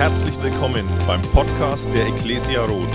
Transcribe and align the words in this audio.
Herzlich 0.00 0.42
willkommen 0.42 0.88
beim 1.06 1.20
Podcast 1.20 1.84
der 1.92 2.06
Ecclesia 2.06 2.64
Roth. 2.64 2.88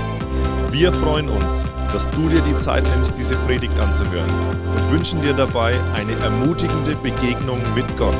Wir 0.72 0.92
freuen 0.92 1.30
uns, 1.30 1.64
dass 1.92 2.10
du 2.10 2.30
dir 2.30 2.42
die 2.42 2.58
Zeit 2.58 2.84
nimmst, 2.84 3.14
diese 3.16 3.36
Predigt 3.46 3.78
anzuhören 3.78 4.58
und 4.76 4.92
wünschen 4.92 5.22
dir 5.22 5.34
dabei 5.34 5.80
eine 5.94 6.14
ermutigende 6.14 6.96
Begegnung 6.96 7.62
mit 7.76 7.86
Gott. 7.96 8.18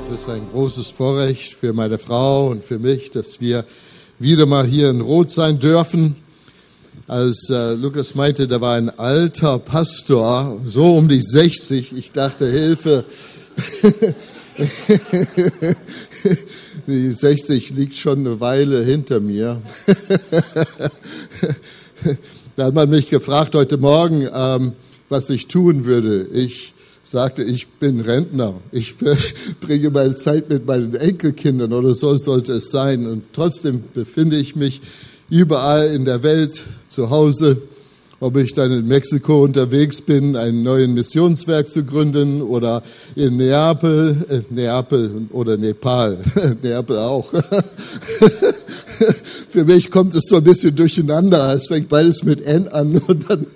Es 0.00 0.10
ist 0.10 0.30
ein 0.30 0.48
großes 0.50 0.88
Vorrecht 0.88 1.52
für 1.52 1.74
meine 1.74 1.98
Frau 1.98 2.48
und 2.48 2.64
für 2.64 2.78
mich, 2.78 3.10
dass 3.10 3.38
wir 3.38 3.66
wieder 4.18 4.46
mal 4.46 4.64
hier 4.64 4.88
in 4.88 5.02
Roth 5.02 5.28
sein 5.28 5.58
dürfen. 5.58 6.16
Als 7.06 7.50
äh, 7.50 7.74
Lukas 7.74 8.14
meinte, 8.14 8.48
da 8.48 8.62
war 8.62 8.76
ein 8.76 8.98
alter 8.98 9.58
Pastor, 9.58 10.58
so 10.64 10.96
um 10.96 11.06
die 11.06 11.20
60. 11.20 11.98
Ich 11.98 12.12
dachte, 12.12 12.50
Hilfe. 12.50 13.04
Die 16.88 17.10
60 17.10 17.74
liegt 17.76 17.98
schon 17.98 18.20
eine 18.20 18.40
Weile 18.40 18.82
hinter 18.82 19.20
mir. 19.20 19.60
da 22.56 22.64
hat 22.64 22.74
man 22.74 22.88
mich 22.88 23.10
gefragt 23.10 23.54
heute 23.54 23.76
Morgen, 23.76 24.26
ähm, 24.32 24.72
was 25.10 25.28
ich 25.28 25.48
tun 25.48 25.84
würde. 25.84 26.26
Ich 26.32 26.72
sagte, 27.02 27.42
ich 27.44 27.68
bin 27.68 28.00
Rentner. 28.00 28.54
Ich 28.72 28.94
bringe 29.60 29.90
meine 29.90 30.16
Zeit 30.16 30.48
mit 30.48 30.64
meinen 30.64 30.94
Enkelkindern 30.94 31.74
oder 31.74 31.92
so 31.92 32.16
sollte 32.16 32.54
es 32.54 32.70
sein. 32.70 33.06
Und 33.06 33.24
trotzdem 33.34 33.84
befinde 33.92 34.38
ich 34.38 34.56
mich 34.56 34.80
überall 35.28 35.88
in 35.88 36.06
der 36.06 36.22
Welt 36.22 36.64
zu 36.86 37.10
Hause 37.10 37.60
ob 38.20 38.36
ich 38.36 38.52
dann 38.52 38.72
in 38.72 38.86
Mexiko 38.86 39.44
unterwegs 39.44 40.00
bin, 40.00 40.34
ein 40.34 40.62
neues 40.62 40.88
Missionswerk 40.88 41.68
zu 41.68 41.84
gründen 41.84 42.42
oder 42.42 42.82
in 43.14 43.36
Neapel, 43.36 44.16
äh, 44.28 44.40
Neapel 44.50 45.28
oder 45.30 45.56
Nepal, 45.56 46.18
Neapel 46.62 46.98
auch. 46.98 47.32
Für 49.48 49.64
mich 49.64 49.90
kommt 49.90 50.14
es 50.14 50.24
so 50.28 50.36
ein 50.36 50.44
bisschen 50.44 50.74
durcheinander. 50.74 51.54
Es 51.54 51.68
fängt 51.68 51.88
beides 51.88 52.24
mit 52.24 52.40
N 52.42 52.68
an 52.68 53.00
und 53.06 53.30
dann 53.30 53.46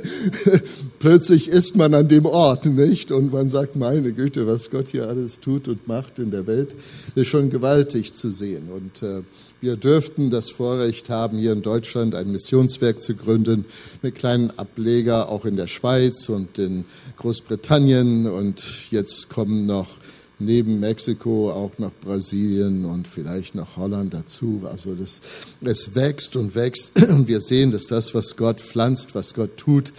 plötzlich 1.00 1.48
ist 1.48 1.76
man 1.76 1.92
an 1.94 2.08
dem 2.08 2.26
Ort, 2.26 2.66
nicht? 2.66 3.10
Und 3.10 3.32
man 3.32 3.48
sagt, 3.48 3.74
meine 3.76 4.12
Güte, 4.12 4.46
was 4.46 4.70
Gott 4.70 4.88
hier 4.88 5.08
alles 5.08 5.40
tut 5.40 5.66
und 5.68 5.88
macht 5.88 6.18
in 6.18 6.30
der 6.30 6.46
Welt, 6.46 6.76
ist 7.14 7.28
schon 7.28 7.50
gewaltig 7.50 8.12
zu 8.12 8.30
sehen. 8.30 8.68
Und 8.72 9.02
äh, 9.02 9.22
wir 9.60 9.76
dürften 9.76 10.30
das 10.30 10.50
Vorrecht 10.50 11.08
haben, 11.08 11.38
hier 11.38 11.52
in 11.52 11.62
Deutschland 11.62 12.14
ein 12.14 12.30
Missionswerk 12.30 13.00
zu 13.00 13.14
gründen, 13.14 13.64
mit 14.02 14.14
kleinen 14.14 14.50
Ableger 14.58 15.28
auch 15.28 15.44
in 15.44 15.56
der 15.56 15.66
Schweiz 15.66 16.28
und 16.28 16.58
in 16.58 16.84
Großbritannien. 17.16 18.26
Und 18.26 18.90
jetzt 18.90 19.28
kommen 19.28 19.66
noch 19.66 19.96
neben 20.38 20.80
Mexiko 20.80 21.50
auch 21.50 21.78
noch 21.78 21.92
Brasilien 22.02 22.84
und 22.84 23.08
vielleicht 23.08 23.54
noch 23.54 23.76
Holland 23.76 24.12
dazu. 24.12 24.62
Also 24.70 24.94
das, 24.94 25.22
es 25.62 25.94
wächst 25.94 26.36
und 26.36 26.54
wächst. 26.54 27.00
Und 27.08 27.28
wir 27.28 27.40
sehen, 27.40 27.70
dass 27.70 27.86
das, 27.86 28.14
was 28.14 28.36
Gott 28.36 28.60
pflanzt, 28.60 29.14
was 29.14 29.34
Gott 29.34 29.56
tut, 29.56 29.92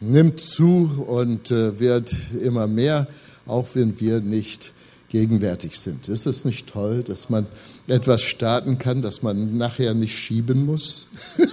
nimmt 0.00 0.40
zu 0.40 1.04
und 1.06 1.50
äh, 1.50 1.78
wird 1.80 2.14
immer 2.42 2.66
mehr, 2.66 3.06
auch 3.46 3.68
wenn 3.74 4.00
wir 4.00 4.20
nicht 4.20 4.72
gegenwärtig 5.10 5.78
sind. 5.78 6.08
Ist 6.08 6.26
es 6.26 6.44
nicht 6.44 6.68
toll, 6.68 7.02
dass 7.02 7.28
man 7.28 7.46
etwas 7.88 8.22
starten 8.22 8.78
kann, 8.78 9.02
dass 9.02 9.22
man 9.22 9.58
nachher 9.58 9.92
nicht 9.92 10.16
schieben 10.16 10.64
muss? 10.64 11.08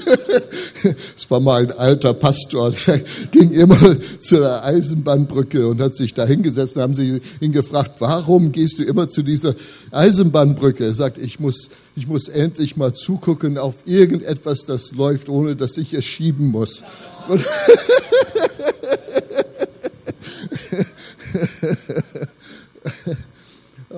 es 1.15 1.29
war 1.29 1.39
mal 1.39 1.63
ein 1.63 1.71
alter 1.71 2.13
Pastor, 2.13 2.71
der 2.71 2.99
ging 3.31 3.51
immer 3.51 3.97
zu 4.19 4.37
der 4.37 4.63
Eisenbahnbrücke 4.63 5.67
und 5.67 5.81
hat 5.81 5.95
sich 5.95 6.13
da 6.13 6.25
hingesetzt 6.25 6.75
und 6.75 6.83
haben 6.83 6.93
sie 6.93 7.19
ihn 7.41 7.51
gefragt, 7.51 7.95
warum 7.99 8.51
gehst 8.51 8.77
du 8.77 8.83
immer 8.83 9.09
zu 9.09 9.23
dieser 9.23 9.55
Eisenbahnbrücke? 9.91 10.85
Er 10.85 10.93
sagt, 10.93 11.17
ich 11.17 11.39
muss, 11.39 11.69
ich 11.95 12.07
muss 12.07 12.29
endlich 12.29 12.77
mal 12.77 12.93
zugucken 12.93 13.57
auf 13.57 13.77
irgendetwas, 13.85 14.65
das 14.65 14.91
läuft, 14.91 15.29
ohne 15.29 15.55
dass 15.55 15.77
ich 15.77 15.95
es 15.95 16.05
schieben 16.05 16.51
muss. 16.51 16.83
Und 17.27 17.41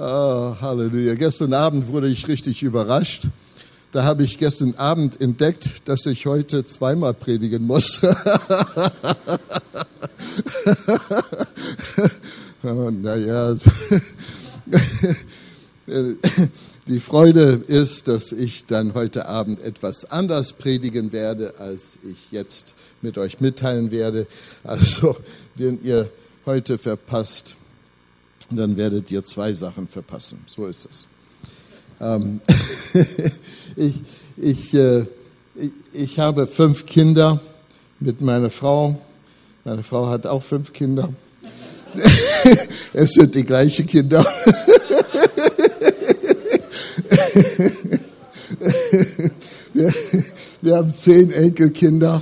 Oh, 0.02 0.56
Halleluja. 0.62 1.16
Gestern 1.16 1.54
Abend 1.54 1.90
wurde 1.90 2.08
ich 2.08 2.26
richtig 2.30 2.64
überrascht. 2.64 3.28
Da 3.92 4.06
habe 4.06 4.24
ich 4.24 4.38
gestern 4.38 4.76
Abend 4.76 5.20
entdeckt, 5.20 5.90
dass 5.90 6.06
ich 6.06 6.26
heute 6.26 6.64
zweimal 6.64 7.14
predigen 7.14 7.68
muss. 7.68 8.02
oh, 12.64 12.92
naja, 12.92 13.54
die 16.88 17.02
Freude 17.02 17.62
ist, 17.68 18.08
dass 18.08 18.32
ich 18.32 18.68
dann 18.68 18.94
heute 18.94 19.28
Abend 19.28 19.62
etwas 19.62 20.10
anders 20.10 20.54
predigen 20.54 21.12
werde, 21.12 21.56
als 21.60 22.00
ich 22.10 22.32
jetzt 22.32 22.74
mit 23.02 23.18
euch 23.18 23.42
mitteilen 23.42 23.92
werde. 23.92 24.28
Also, 24.64 25.18
wenn 25.56 25.84
ihr 25.84 26.10
heute 26.46 26.78
verpasst, 26.78 27.58
dann 28.58 28.78
werdet 28.78 29.12
ihr 29.12 29.24
zwei 29.24 29.54
Sachen 29.54 29.88
verpassen. 29.88 30.40
So 30.48 30.66
ist 30.68 30.88
es. 30.90 31.08
Ähm, 32.02 32.40
ich, 33.76 33.96
ich, 34.38 34.74
äh, 34.74 35.04
ich, 35.56 35.72
ich 35.94 36.20
habe 36.20 36.48
fünf 36.48 36.86
Kinder 36.86 37.40
mit 38.00 38.22
meiner 38.22 38.50
Frau. 38.50 39.00
Meine 39.66 39.84
Frau 39.84 40.08
hat 40.10 40.26
auch 40.26 40.42
fünf 40.42 40.74
Kinder. 40.74 41.10
es 42.94 43.14
sind 43.14 43.36
die 43.36 43.44
gleichen 43.44 43.86
Kinder. 43.86 44.26
wir, 49.74 49.94
wir 50.62 50.76
haben 50.76 50.94
zehn 50.94 51.32
Enkelkinder. 51.32 52.22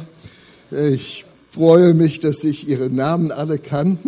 Ich 0.71 1.25
freue 1.51 1.94
mich, 1.94 2.19
dass 2.19 2.44
ich 2.44 2.67
ihre 2.67 2.89
Namen 2.89 3.31
alle 3.31 3.57
kann. 3.59 3.99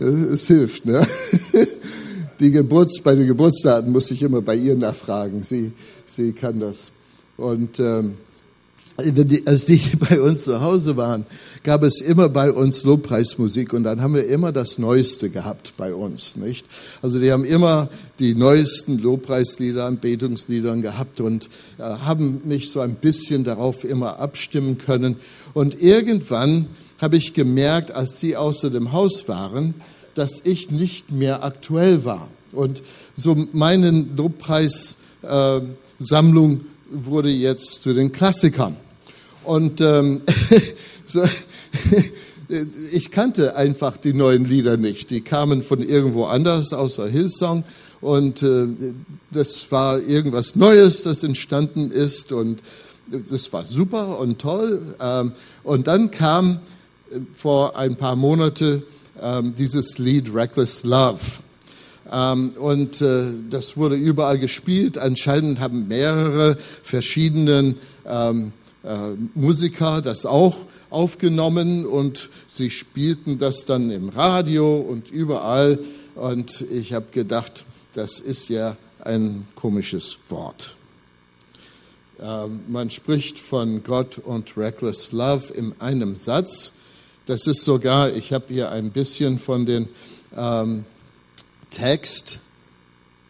Es 0.00 0.46
hilft. 0.46 0.86
Ne? 0.86 1.06
Die 2.40 2.50
Geburts, 2.50 3.00
bei 3.00 3.14
den 3.14 3.26
Geburtsdaten 3.26 3.90
muss 3.92 4.10
ich 4.10 4.22
immer 4.22 4.42
bei 4.42 4.54
ihr 4.54 4.76
nachfragen. 4.76 5.42
Sie, 5.42 5.72
sie 6.04 6.32
kann 6.32 6.60
das. 6.60 6.90
Und 7.38 7.80
ähm, 7.80 8.16
die, 8.98 9.46
als 9.46 9.66
die 9.66 9.80
bei 10.08 10.20
uns 10.20 10.44
zu 10.44 10.60
Hause 10.60 10.96
waren, 10.96 11.26
gab 11.62 11.82
es 11.82 12.00
immer 12.00 12.28
bei 12.28 12.50
uns 12.52 12.84
Lobpreismusik 12.84 13.72
und 13.72 13.84
dann 13.84 14.00
haben 14.00 14.14
wir 14.14 14.26
immer 14.26 14.52
das 14.52 14.78
Neueste 14.78 15.30
gehabt 15.30 15.74
bei 15.76 15.94
uns, 15.94 16.36
nicht? 16.36 16.66
Also 17.02 17.20
die 17.20 17.32
haben 17.32 17.44
immer 17.44 17.88
die 18.18 18.34
neuesten 18.34 18.98
Lobpreislieder, 18.98 19.90
Betungsliedern 19.92 20.82
gehabt 20.82 21.20
und 21.20 21.48
äh, 21.78 21.82
haben 21.82 22.42
mich 22.44 22.70
so 22.70 22.80
ein 22.80 22.94
bisschen 22.94 23.44
darauf 23.44 23.84
immer 23.84 24.18
abstimmen 24.18 24.78
können. 24.78 25.16
Und 25.52 25.82
irgendwann 25.82 26.66
habe 27.00 27.16
ich 27.16 27.34
gemerkt, 27.34 27.92
als 27.92 28.20
sie 28.20 28.36
außer 28.36 28.70
dem 28.70 28.92
Haus 28.92 29.28
waren, 29.28 29.74
dass 30.14 30.40
ich 30.44 30.70
nicht 30.70 31.10
mehr 31.10 31.44
aktuell 31.44 32.04
war. 32.04 32.28
Und 32.52 32.82
so 33.16 33.36
meine 33.52 33.90
Lobpreissammlung 33.90 36.52
äh, 36.52 36.60
wurde 36.90 37.30
jetzt 37.30 37.82
zu 37.82 37.92
den 37.92 38.12
Klassikern. 38.12 38.76
Und 39.44 39.80
ähm, 39.80 40.22
so, 41.04 41.22
ich 42.92 43.10
kannte 43.10 43.56
einfach 43.56 43.96
die 43.96 44.14
neuen 44.14 44.44
Lieder 44.44 44.76
nicht. 44.76 45.10
Die 45.10 45.20
kamen 45.20 45.62
von 45.62 45.82
irgendwo 45.82 46.24
anders, 46.24 46.72
außer 46.72 47.08
Hillsong. 47.08 47.64
Und 48.00 48.42
äh, 48.42 48.66
das 49.30 49.70
war 49.70 50.00
irgendwas 50.00 50.56
Neues, 50.56 51.02
das 51.02 51.24
entstanden 51.24 51.90
ist. 51.90 52.32
Und 52.32 52.62
das 53.08 53.52
war 53.52 53.64
super 53.64 54.18
und 54.18 54.38
toll. 54.38 54.80
Ähm, 55.00 55.32
und 55.62 55.86
dann 55.86 56.10
kam 56.10 56.60
vor 57.34 57.76
ein 57.76 57.96
paar 57.96 58.16
Monaten 58.16 58.82
ähm, 59.22 59.54
dieses 59.56 59.98
Lied 59.98 60.34
Reckless 60.34 60.84
Love. 60.84 61.20
Ähm, 62.12 62.50
und 62.58 63.00
äh, 63.00 63.24
das 63.50 63.76
wurde 63.76 63.96
überall 63.96 64.38
gespielt. 64.38 64.98
Anscheinend 64.98 65.60
haben 65.60 65.88
mehrere 65.88 66.56
verschiedene 66.82 67.74
ähm, 68.06 68.52
äh, 68.84 69.12
Musiker 69.34 70.02
das 70.02 70.26
auch 70.26 70.56
aufgenommen 70.90 71.84
und 71.84 72.28
sie 72.48 72.70
spielten 72.70 73.38
das 73.38 73.64
dann 73.64 73.90
im 73.90 74.08
Radio 74.08 74.80
und 74.80 75.10
überall. 75.10 75.78
Und 76.14 76.64
ich 76.70 76.92
habe 76.92 77.06
gedacht, 77.10 77.64
das 77.94 78.20
ist 78.20 78.48
ja 78.48 78.76
ein 79.00 79.46
komisches 79.54 80.16
Wort. 80.28 80.74
Man 82.68 82.88
spricht 82.90 83.38
von 83.38 83.84
Gott 83.84 84.16
und 84.16 84.56
Reckless 84.56 85.12
Love 85.12 85.52
in 85.52 85.74
einem 85.80 86.16
Satz. 86.16 86.72
Das 87.26 87.46
ist 87.46 87.64
sogar, 87.64 88.14
ich 88.14 88.32
habe 88.32 88.44
hier 88.48 88.70
ein 88.70 88.90
bisschen 88.90 89.38
von 89.38 89.66
den 89.66 89.88
ähm, 90.36 90.84
Text, 91.70 92.38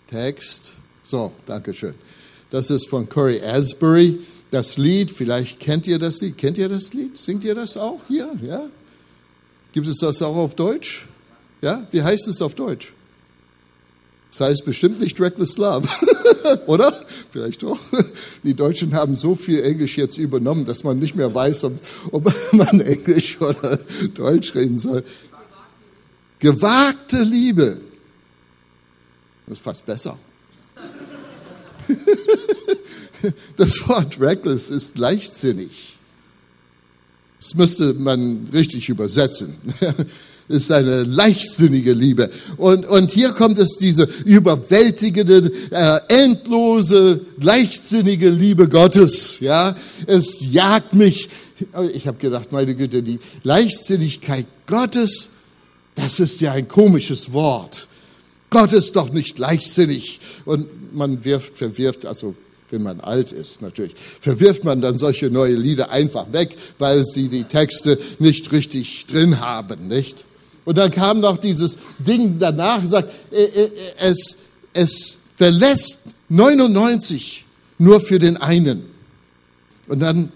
Text, 0.06 0.72
so, 1.02 1.32
danke 1.46 1.72
schön. 1.72 1.94
Das 2.50 2.70
ist 2.70 2.88
von 2.88 3.08
Corey 3.08 3.40
Asbury. 3.42 4.20
Das 4.50 4.76
Lied, 4.76 5.10
vielleicht 5.10 5.60
kennt 5.60 5.86
ihr 5.86 5.98
das 5.98 6.20
Lied. 6.20 6.38
Kennt 6.38 6.58
ihr 6.58 6.68
das 6.68 6.92
Lied? 6.92 7.18
Singt 7.18 7.44
ihr 7.44 7.54
das 7.54 7.76
auch 7.76 8.00
hier? 8.06 8.30
Ja? 8.42 8.68
Gibt 9.72 9.86
es 9.88 9.98
das 9.98 10.22
auch 10.22 10.36
auf 10.36 10.54
Deutsch? 10.54 11.08
Ja? 11.62 11.86
Wie 11.90 12.02
heißt 12.02 12.28
es 12.28 12.40
auf 12.42 12.54
Deutsch? 12.54 12.92
Das 14.30 14.40
heißt 14.40 14.64
bestimmt 14.64 15.00
nicht 15.00 15.20
Reckless 15.20 15.56
Love, 15.56 15.88
oder? 16.66 16.92
Vielleicht 17.30 17.62
doch. 17.62 17.78
Die 18.42 18.54
Deutschen 18.54 18.94
haben 18.94 19.16
so 19.16 19.34
viel 19.34 19.62
Englisch 19.62 19.96
jetzt 19.96 20.18
übernommen, 20.18 20.64
dass 20.66 20.84
man 20.84 20.98
nicht 20.98 21.16
mehr 21.16 21.34
weiß, 21.34 21.64
ob, 21.64 21.74
ob 22.12 22.34
man 22.52 22.80
Englisch 22.80 23.40
oder 23.40 23.78
Deutsch 24.14 24.54
reden 24.54 24.78
soll. 24.78 25.02
Gewagte 26.38 27.22
Liebe. 27.22 27.78
Das 29.46 29.58
ist 29.58 29.64
fast 29.64 29.86
besser. 29.86 30.18
Das 33.56 33.88
Wort 33.88 34.20
reckless 34.20 34.70
ist 34.70 34.98
leichtsinnig. 34.98 35.96
Das 37.40 37.54
müsste 37.54 37.94
man 37.94 38.48
richtig 38.52 38.88
übersetzen. 38.88 39.54
Ist 40.48 40.70
eine 40.70 41.02
leichtsinnige 41.02 41.92
Liebe. 41.92 42.30
Und, 42.56 42.86
und 42.86 43.10
hier 43.10 43.30
kommt 43.30 43.58
es 43.58 43.78
diese 43.78 44.08
überwältigende, 44.24 45.50
äh, 45.70 45.98
endlose, 46.08 47.20
leichtsinnige 47.40 48.28
Liebe 48.28 48.68
Gottes. 48.68 49.40
Ja, 49.40 49.76
es 50.06 50.38
jagt 50.52 50.94
mich. 50.94 51.28
Ich 51.94 52.06
habe 52.06 52.18
gedacht, 52.18 52.52
meine 52.52 52.76
Güte, 52.76 53.02
die 53.02 53.18
Leichtsinnigkeit 53.42 54.46
Gottes, 54.66 55.30
das 55.96 56.20
ist 56.20 56.40
ja 56.40 56.52
ein 56.52 56.68
komisches 56.68 57.32
Wort. 57.32 57.88
Gott 58.50 58.72
ist 58.72 58.94
doch 58.94 59.12
nicht 59.12 59.38
leichtsinnig. 59.38 60.20
Und 60.44 60.94
man 60.94 61.24
wirft, 61.24 61.56
verwirft, 61.56 62.06
also 62.06 62.34
wenn 62.70 62.82
man 62.82 63.00
alt 63.00 63.32
ist 63.32 63.62
natürlich, 63.62 63.94
verwirft 63.96 64.64
man 64.64 64.80
dann 64.80 64.98
solche 64.98 65.30
neue 65.30 65.54
Lieder 65.54 65.90
einfach 65.90 66.32
weg, 66.32 66.56
weil 66.78 67.04
sie 67.04 67.28
die 67.28 67.44
Texte 67.44 67.98
nicht 68.18 68.52
richtig 68.52 69.06
drin 69.06 69.40
haben, 69.40 69.88
nicht? 69.88 70.24
Und 70.66 70.76
dann 70.76 70.90
kam 70.90 71.20
noch 71.20 71.38
dieses 71.38 71.78
Ding 71.98 72.38
danach, 72.38 72.84
sagt, 72.84 73.10
äh, 73.30 73.44
äh, 73.44 73.70
es, 73.98 74.36
es 74.74 75.18
verlässt 75.36 76.08
99 76.28 77.44
nur 77.78 78.00
für 78.00 78.18
den 78.18 78.36
einen. 78.36 78.82
Und 79.86 80.00
dann, 80.00 80.32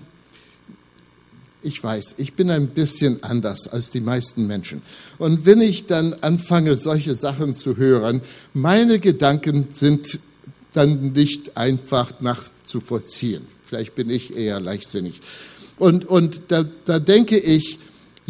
ich 1.64 1.82
weiß, 1.82 2.14
ich 2.18 2.34
bin 2.34 2.48
ein 2.48 2.68
bisschen 2.68 3.22
anders 3.24 3.66
als 3.66 3.90
die 3.90 4.00
meisten 4.00 4.46
Menschen. 4.46 4.82
Und 5.18 5.46
wenn 5.46 5.60
ich 5.60 5.86
dann 5.86 6.14
anfange, 6.20 6.76
solche 6.76 7.16
Sachen 7.16 7.56
zu 7.56 7.76
hören, 7.76 8.20
meine 8.54 9.00
Gedanken 9.00 9.66
sind 9.72 10.20
dann 10.72 11.12
nicht 11.12 11.56
einfach 11.56 12.20
nachzuvollziehen. 12.20 13.44
Vielleicht 13.64 13.96
bin 13.96 14.08
ich 14.08 14.36
eher 14.36 14.60
leichtsinnig. 14.60 15.20
Und, 15.76 16.04
und 16.04 16.42
da, 16.48 16.64
da 16.84 17.00
denke 17.00 17.36
ich, 17.36 17.80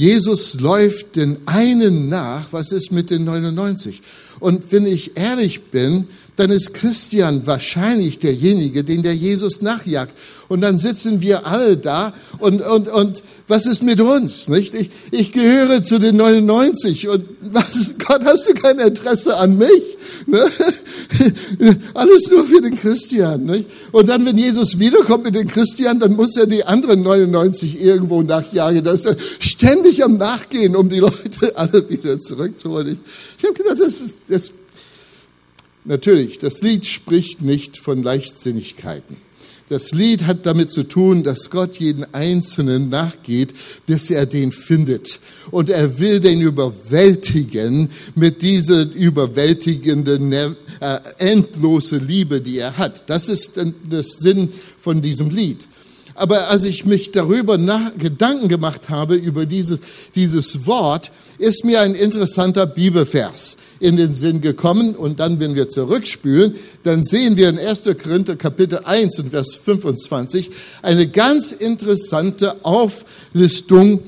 Jesus 0.01 0.59
läuft 0.59 1.17
den 1.17 1.37
einen 1.45 2.09
nach, 2.09 2.55
was 2.55 2.73
ist 2.73 2.91
mit 2.91 3.11
den 3.11 3.25
99? 3.25 4.01
Und 4.39 4.73
wenn 4.73 4.87
ich 4.87 5.19
ehrlich 5.19 5.65
bin, 5.65 6.09
dann 6.41 6.51
ist 6.51 6.73
Christian 6.73 7.47
wahrscheinlich 7.47 8.19
derjenige, 8.19 8.83
den 8.83 9.03
der 9.03 9.15
Jesus 9.15 9.61
nachjagt. 9.61 10.17
Und 10.49 10.63
dann 10.63 10.79
sitzen 10.79 11.21
wir 11.21 11.47
alle 11.47 11.77
da 11.77 12.15
und, 12.39 12.63
und, 12.63 12.89
und 12.89 13.23
was 13.47 13.67
ist 13.67 13.83
mit 13.83 14.01
uns? 14.01 14.49
Nicht? 14.49 14.75
Ich, 14.75 14.91
ich 15.11 15.33
gehöre 15.33 15.85
zu 15.85 15.99
den 15.99 16.17
99 16.17 17.09
und 17.09 17.25
was, 17.43 17.95
Gott, 18.05 18.23
hast 18.25 18.49
du 18.49 18.55
kein 18.55 18.79
Interesse 18.79 19.37
an 19.37 19.59
mich? 19.59 19.83
Ne? 20.27 20.45
Alles 21.95 22.31
nur 22.31 22.45
für 22.45 22.63
den 22.63 22.75
Christian. 22.75 23.45
Nicht? 23.45 23.67
Und 23.93 24.09
dann, 24.09 24.25
wenn 24.25 24.39
Jesus 24.39 24.79
wiederkommt 24.79 25.25
mit 25.25 25.35
den 25.35 25.47
Christian, 25.47 26.01
dann 26.01 26.17
muss 26.17 26.37
er 26.37 26.47
die 26.47 26.65
anderen 26.65 27.03
99 27.03 27.83
irgendwo 27.83 28.23
nachjagen. 28.23 28.83
Da 28.83 28.93
ist 28.93 29.05
er 29.05 29.17
ständig 29.41 30.03
am 30.03 30.17
Nachgehen, 30.17 30.75
um 30.75 30.89
die 30.89 31.01
Leute 31.01 31.57
alle 31.57 31.89
wieder 31.91 32.19
zurückzuholen. 32.19 32.89
Ich, 32.89 32.99
ich 33.39 33.45
habe 33.45 33.55
gedacht, 33.55 33.79
das 33.79 34.01
ist, 34.01 34.17
das, 34.29 34.53
natürlich, 35.85 36.39
das 36.39 36.61
Lied 36.63 36.87
spricht 36.87 37.43
nicht 37.43 37.79
von 37.79 38.03
Leichtsinnigkeiten. 38.03 39.17
Das 39.71 39.93
Lied 39.93 40.23
hat 40.23 40.47
damit 40.47 40.73
zu 40.73 40.83
tun, 40.83 41.23
dass 41.23 41.49
Gott 41.49 41.79
jeden 41.79 42.13
Einzelnen 42.13 42.89
nachgeht, 42.89 43.55
bis 43.87 44.11
er 44.11 44.27
den 44.27 44.51
findet. 44.51 45.21
Und 45.53 45.71
er 45.71 46.01
will 46.01 46.19
den 46.19 46.41
überwältigen 46.41 47.89
mit 48.17 48.43
dieser 48.43 48.93
überwältigenden, 48.93 50.33
äh, 50.33 50.47
endlose 51.19 51.99
Liebe, 51.99 52.41
die 52.41 52.59
er 52.59 52.79
hat. 52.79 53.09
Das 53.09 53.29
ist 53.29 53.61
der 53.85 54.03
Sinn 54.03 54.49
von 54.77 55.03
diesem 55.03 55.31
Lied. 55.31 55.69
Aber 56.21 56.49
als 56.49 56.65
ich 56.65 56.85
mich 56.85 57.13
darüber 57.13 57.57
nach, 57.57 57.97
Gedanken 57.97 58.49
gemacht 58.49 58.91
habe, 58.91 59.15
über 59.15 59.47
dieses, 59.47 59.81
dieses 60.15 60.67
Wort, 60.67 61.11
ist 61.39 61.65
mir 61.65 61.81
ein 61.81 61.95
interessanter 61.95 62.67
Bibelvers 62.67 63.57
in 63.79 63.97
den 63.97 64.13
Sinn 64.13 64.43
gekommen. 64.43 64.95
Und 64.95 65.19
dann, 65.19 65.41
wenn 65.41 65.55
wir 65.55 65.71
zurückspülen, 65.71 66.57
dann 66.83 67.05
sehen 67.05 67.39
wir 67.39 67.49
in 67.49 67.59
1. 67.59 67.85
Korinther 68.03 68.37
Kapitel 68.37 68.81
1 68.85 69.19
und 69.19 69.31
Vers 69.31 69.55
25 69.55 70.51
eine 70.83 71.09
ganz 71.09 71.53
interessante 71.53 72.67
Auflistung. 72.67 74.01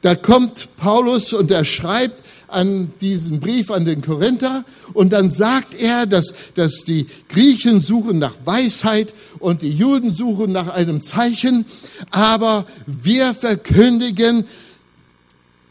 Da 0.00 0.14
kommt 0.14 0.70
Paulus 0.78 1.34
und 1.34 1.50
er 1.50 1.66
schreibt 1.66 2.23
an 2.54 2.92
diesen 3.00 3.40
Brief 3.40 3.70
an 3.70 3.84
den 3.84 4.02
Korinther 4.02 4.64
und 4.92 5.12
dann 5.12 5.28
sagt 5.28 5.74
er, 5.80 6.06
dass, 6.06 6.34
dass 6.54 6.84
die 6.84 7.06
Griechen 7.28 7.80
suchen 7.80 8.18
nach 8.18 8.34
Weisheit 8.44 9.12
und 9.38 9.62
die 9.62 9.72
Juden 9.72 10.12
suchen 10.12 10.52
nach 10.52 10.74
einem 10.74 11.02
Zeichen, 11.02 11.66
aber 12.10 12.66
wir 12.86 13.34
verkündigen 13.34 14.44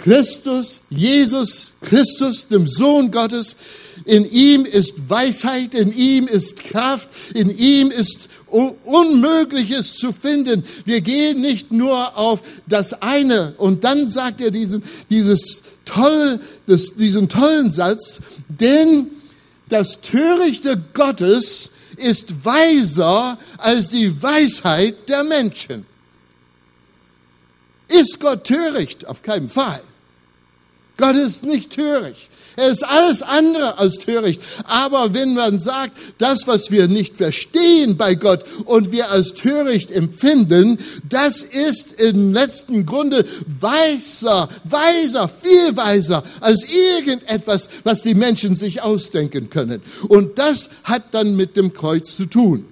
Christus, 0.04 0.82
Jesus 0.90 1.72
Christus, 1.82 2.50
dem 2.50 2.68
Sohn 2.68 3.10
Gottes. 3.10 3.56
In 4.04 4.30
ihm 4.30 4.66
ist 4.66 5.10
Weisheit, 5.10 5.74
in 5.76 5.96
ihm 5.96 6.28
ist 6.28 6.58
Kraft, 6.66 7.08
in 7.34 7.50
ihm 7.50 7.90
ist 7.90 8.28
Unmögliches 8.48 9.96
zu 9.96 10.12
finden. 10.12 10.64
Wir 10.86 11.00
gehen 11.00 11.40
nicht 11.40 11.72
nur 11.72 12.18
auf 12.18 12.42
das 12.68 13.02
eine. 13.02 13.54
Und 13.58 13.84
dann 13.86 14.10
sagt 14.10 14.42
er 14.42 14.52
diesen, 14.52 14.84
dieses 15.10 15.64
tolle, 15.86 16.40
das, 16.66 16.96
diesen 16.96 17.30
tollen 17.30 17.72
Satz, 17.72 18.20
denn 18.48 19.08
das 19.70 20.02
Törichte 20.02 20.82
Gottes 20.94 21.72
ist 21.98 22.46
weiser 22.46 23.38
als 23.58 23.90
die 23.90 24.22
Weisheit 24.22 25.10
der 25.10 25.24
Menschen. 25.24 25.86
Ist 27.88 28.20
Gott 28.20 28.46
töricht? 28.46 29.06
Auf 29.08 29.22
keinen 29.22 29.50
Fall. 29.50 29.82
Gott 30.98 31.16
ist 31.16 31.44
nicht 31.44 31.72
töricht. 31.72 32.30
Er 32.56 32.70
ist 32.70 32.84
alles 32.84 33.22
andere 33.22 33.80
als 33.80 33.96
töricht. 33.96 34.42
Aber 34.66 35.14
wenn 35.14 35.34
man 35.34 35.58
sagt, 35.58 35.92
das, 36.18 36.48
was 36.48 36.72
wir 36.72 36.88
nicht 36.88 37.16
verstehen 37.16 37.98
bei 37.98 38.16
Gott 38.16 38.46
und 38.66 38.92
wir 38.92 39.10
als 39.12 39.34
töricht 39.34 39.92
empfinden, 39.92 40.80
das 41.10 41.44
ist 41.44 42.00
im 42.00 42.34
letzten 42.34 42.86
Grunde 42.86 43.25
weiser, 43.60 44.50
weiser, 44.63 45.27
viel 45.27 45.75
weiser 45.75 46.24
als 46.42 46.66
irgendetwas, 46.98 47.70
was 47.84 48.01
die 48.01 48.16
Menschen 48.16 48.56
sich 48.56 48.82
ausdenken 48.82 49.50
können. 49.50 49.82
Und 50.08 50.38
das 50.38 50.70
hat 50.84 51.13
dann 51.13 51.36
mit 51.36 51.58
dem 51.58 51.74
Kreuz 51.74 52.16
zu 52.16 52.25
tun 52.25 52.66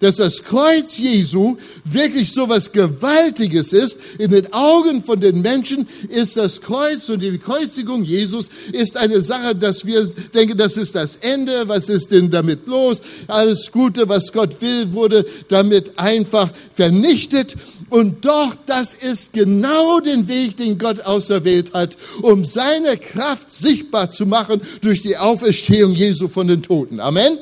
dass 0.00 0.16
das 0.16 0.42
Kreuz 0.42 0.98
Jesu 0.98 1.56
wirklich 1.84 2.32
so 2.32 2.48
was 2.48 2.72
Gewaltiges 2.72 3.72
ist. 3.72 3.98
In 4.18 4.30
den 4.30 4.52
Augen 4.52 5.02
von 5.02 5.18
den 5.20 5.40
Menschen 5.40 5.88
ist 6.08 6.36
das 6.36 6.60
Kreuz 6.60 7.08
und 7.08 7.20
die 7.20 7.38
Kreuzigung 7.38 8.04
Jesus 8.04 8.50
ist 8.72 8.96
eine 8.96 9.20
Sache, 9.20 9.54
dass 9.54 9.86
wir 9.86 10.04
denken, 10.34 10.56
das 10.56 10.76
ist 10.76 10.94
das 10.94 11.16
Ende. 11.16 11.68
Was 11.68 11.88
ist 11.88 12.10
denn 12.10 12.30
damit 12.30 12.66
los? 12.66 13.02
Alles 13.26 13.70
Gute, 13.72 14.08
was 14.08 14.32
Gott 14.32 14.60
will, 14.60 14.92
wurde 14.92 15.24
damit 15.48 15.98
einfach 15.98 16.50
vernichtet. 16.74 17.56
Und 17.88 18.24
doch, 18.24 18.54
das 18.66 18.94
ist 18.94 19.32
genau 19.32 20.00
den 20.00 20.26
Weg, 20.26 20.56
den 20.56 20.76
Gott 20.76 21.02
auserwählt 21.02 21.72
hat, 21.72 21.96
um 22.20 22.44
seine 22.44 22.96
Kraft 22.96 23.52
sichtbar 23.52 24.10
zu 24.10 24.26
machen 24.26 24.60
durch 24.80 25.02
die 25.02 25.16
Auferstehung 25.16 25.94
Jesu 25.94 26.28
von 26.28 26.48
den 26.48 26.62
Toten. 26.62 26.98
Amen. 26.98 27.38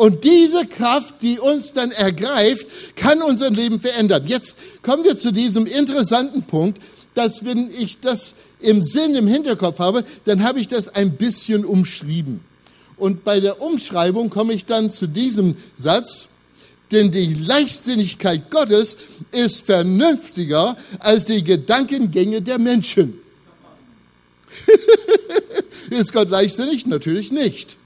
Und 0.00 0.24
diese 0.24 0.64
Kraft, 0.64 1.16
die 1.20 1.38
uns 1.38 1.74
dann 1.74 1.90
ergreift, 1.90 2.96
kann 2.96 3.20
unser 3.20 3.50
Leben 3.50 3.82
verändern. 3.82 4.26
Jetzt 4.26 4.54
kommen 4.80 5.04
wir 5.04 5.18
zu 5.18 5.30
diesem 5.30 5.66
interessanten 5.66 6.42
Punkt, 6.42 6.80
dass 7.12 7.44
wenn 7.44 7.70
ich 7.70 8.00
das 8.00 8.36
im 8.60 8.82
Sinn, 8.82 9.14
im 9.14 9.26
Hinterkopf 9.26 9.78
habe, 9.78 10.02
dann 10.24 10.42
habe 10.42 10.58
ich 10.58 10.68
das 10.68 10.88
ein 10.94 11.18
bisschen 11.18 11.66
umschrieben. 11.66 12.40
Und 12.96 13.24
bei 13.24 13.40
der 13.40 13.60
Umschreibung 13.60 14.30
komme 14.30 14.54
ich 14.54 14.64
dann 14.64 14.90
zu 14.90 15.06
diesem 15.06 15.54
Satz, 15.74 16.28
denn 16.92 17.10
die 17.10 17.34
Leichtsinnigkeit 17.34 18.50
Gottes 18.50 18.96
ist 19.32 19.66
vernünftiger 19.66 20.78
als 21.00 21.26
die 21.26 21.44
Gedankengänge 21.44 22.40
der 22.40 22.58
Menschen. 22.58 23.20
ist 25.90 26.14
Gott 26.14 26.30
leichtsinnig? 26.30 26.86
Natürlich 26.86 27.32
nicht. 27.32 27.76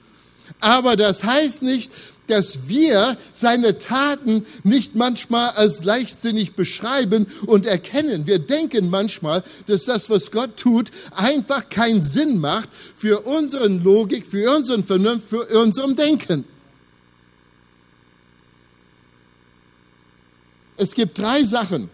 Aber 0.65 0.95
das 0.95 1.23
heißt 1.23 1.61
nicht, 1.61 1.91
dass 2.25 2.67
wir 2.67 3.15
seine 3.33 3.77
Taten 3.77 4.47
nicht 4.63 4.95
manchmal 4.95 5.51
als 5.51 5.83
leichtsinnig 5.83 6.53
beschreiben 6.53 7.27
und 7.45 7.67
erkennen. 7.67 8.25
Wir 8.25 8.39
denken 8.39 8.89
manchmal, 8.89 9.43
dass 9.67 9.85
das, 9.85 10.09
was 10.09 10.31
Gott 10.31 10.57
tut, 10.57 10.89
einfach 11.15 11.69
keinen 11.69 12.01
Sinn 12.01 12.39
macht 12.39 12.67
für 12.95 13.27
unseren 13.27 13.83
Logik, 13.83 14.25
für 14.25 14.55
unseren 14.55 14.83
Vernunft, 14.83 15.27
für 15.27 15.45
unserem 15.55 15.95
Denken. 15.95 16.45
Es 20.77 20.95
gibt 20.95 21.15
drei 21.19 21.43
Sachen, 21.43 21.91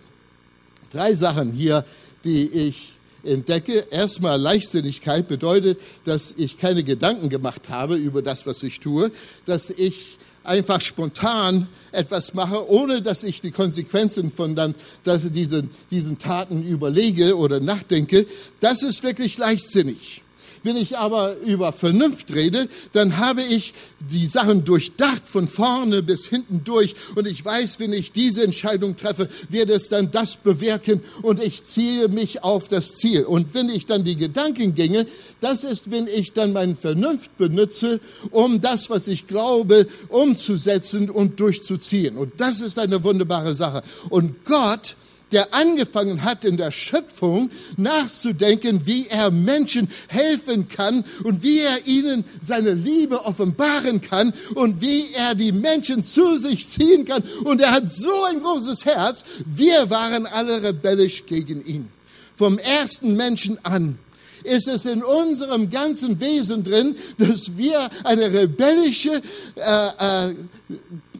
drei 0.94 1.14
Sachen 1.14 1.52
hier, 1.52 1.84
die 2.24 2.48
ich 2.48 2.94
entdecke. 3.24 3.86
Erstmal 3.92 4.40
Leichtsinnigkeit 4.40 5.28
bedeutet, 5.28 5.80
dass 6.06 6.34
ich 6.38 6.58
keine 6.58 6.84
Gedanken 6.84 7.30
gemacht 7.30 7.70
habe 7.70 7.96
über 7.96 8.22
das, 8.22 8.46
was 8.46 8.64
ich 8.64 8.80
tue, 8.80 9.12
dass 9.46 9.70
ich 9.70 10.18
einfach 10.44 10.82
spontan 10.82 11.68
etwas 11.92 12.34
mache, 12.34 12.70
ohne 12.70 13.02
dass 13.02 13.24
ich 13.24 13.42
die 13.42 13.52
Konsequenzen 13.52 14.32
von 14.32 14.56
dann 14.56 14.76
dass 15.04 15.30
diesen, 15.32 15.70
diesen 15.92 16.18
Taten 16.18 16.64
überlege 16.64 17.38
oder 17.38 17.60
nachdenke. 17.60 18.26
Das 18.60 18.84
ist 18.84 19.04
wirklich 19.04 19.38
leichtsinnig. 19.38 20.24
Wenn 20.64 20.78
ich 20.78 20.98
aber 20.98 21.38
über 21.38 21.74
Vernunft 21.74 22.34
rede, 22.34 22.68
dann 22.94 23.18
habe 23.18 23.42
ich 23.42 23.74
die 24.12 24.28
Sachen 24.28 24.64
durchdacht 24.64 25.24
von 25.26 25.48
vorne 25.48 26.04
bis 26.04 26.28
hinten 26.28 26.64
durch 26.64 26.96
und 27.16 27.28
ich 27.28 27.44
weiß, 27.44 27.80
wenn 27.80 27.94
ich 27.94 28.12
diese 28.12 28.44
Entscheidung 28.44 28.96
treffe, 28.96 29.28
wird 29.50 29.70
es 29.70 29.90
dann 29.90 30.12
das 30.12 30.36
bewirken 30.36 31.02
und 31.24 31.42
ich 31.42 31.64
ziehe 31.64 32.08
mich 32.10 32.44
auf 32.44 32.68
das 32.68 32.96
Ziel. 32.96 33.24
Und 33.24 33.54
wenn 33.54 33.70
ich 33.70 33.88
dann 33.88 34.04
die 34.04 34.16
Gedankengänge, 34.16 35.08
das 35.40 35.64
ist, 35.64 35.90
wenn 35.90 36.08
ich 36.08 36.34
dann 36.34 36.54
meine 36.54 36.76
Vernunft 36.76 37.38
benutze, 37.38 38.00
um 38.30 38.62
das, 38.62 38.90
was 38.90 39.08
ich 39.08 39.26
glaube, 39.28 39.88
umzusetzen 40.10 41.10
und 41.10 41.40
durchzuziehen. 41.40 42.18
Und 42.18 42.40
das 42.40 42.62
ist 42.62 42.78
eine 42.78 43.04
wunderbare 43.04 43.56
Sache. 43.56 43.82
Und 44.10 44.46
Gott 44.46 44.96
der 45.32 45.54
angefangen 45.54 46.24
hat 46.24 46.46
in 46.46 46.58
der 46.58 46.72
Schöpfung 46.72 47.50
nachzudenken, 47.78 48.86
wie 48.86 49.08
er 49.08 49.32
Menschen 49.32 49.90
helfen 50.08 50.68
kann 50.68 51.06
und 51.24 51.44
wie 51.44 51.60
er 51.60 51.88
ihnen 51.88 52.24
seine 52.42 52.74
Liebe 52.74 53.26
offenbaren 53.26 54.02
kann 54.02 54.34
und 54.56 54.82
wie 54.82 55.06
er 55.14 55.36
die 55.36 55.52
Menschen 55.52 56.04
zu 56.04 56.38
sich 56.38 56.68
ziehen 56.68 57.06
kann. 57.06 57.24
Und 57.44 57.62
er 57.62 57.72
hat 57.72 57.90
so 57.90 58.24
ein 58.26 58.42
großes 58.42 58.86
Herz. 58.86 59.24
Wir 59.46 59.90
waren 59.90 60.26
alle 60.26 60.62
rebellisch 60.64 61.26
gegen 61.26 61.66
ihn. 61.66 61.90
Vom 62.36 62.58
ersten 62.58 63.16
Menschen 63.16 63.64
an 63.64 63.98
ist 64.44 64.68
es 64.68 64.86
in 64.86 65.04
unserem 65.04 65.70
ganzen 65.70 66.20
Wesen 66.20 66.64
drin, 66.64 66.96
dass 67.18 67.58
wir 67.58 67.90
eine 68.04 68.34
rebellische 68.34 69.22
äh, 69.56 70.30
äh, 70.30 70.34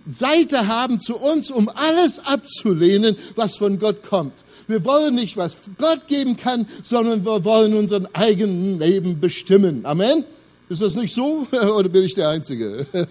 Seite 0.08 0.68
haben 0.68 1.00
zu 1.00 1.18
uns, 1.18 1.52
um 1.52 1.70
alles 1.70 2.20
abzulehnen, 2.20 3.16
was 3.36 3.58
von 3.58 3.80
Gott 3.80 4.04
kommt. 4.04 4.34
Wir 4.68 4.84
wollen 4.86 5.16
nicht, 5.16 5.38
was 5.38 5.58
Gott 5.78 6.08
geben 6.08 6.38
kann, 6.38 6.68
sondern 6.84 7.26
wir 7.26 7.44
wollen 7.44 7.74
unseren 7.74 8.08
eigenen 8.14 8.80
Leben 8.80 9.20
bestimmen. 9.20 9.86
Amen? 9.86 10.24
Ist 10.70 10.82
das 10.82 10.96
nicht 10.96 11.14
so 11.14 11.46
oder 11.52 11.90
bin 11.90 12.04
ich 12.04 12.14
der 12.14 12.30
Einzige? 12.30 12.86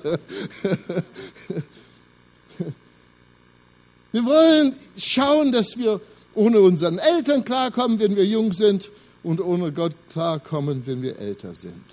Wir 4.12 4.24
wollen 4.24 4.74
schauen, 4.96 5.52
dass 5.52 5.78
wir 5.78 6.00
ohne 6.34 6.60
unseren 6.60 6.98
Eltern 6.98 7.44
klarkommen, 7.44 8.00
wenn 8.00 8.16
wir 8.16 8.26
jung 8.26 8.52
sind 8.52 8.90
und 9.22 9.40
ohne 9.40 9.72
Gott 9.72 9.94
klarkommen, 10.12 10.86
wenn 10.86 11.02
wir 11.02 11.18
älter 11.18 11.54
sind. 11.54 11.84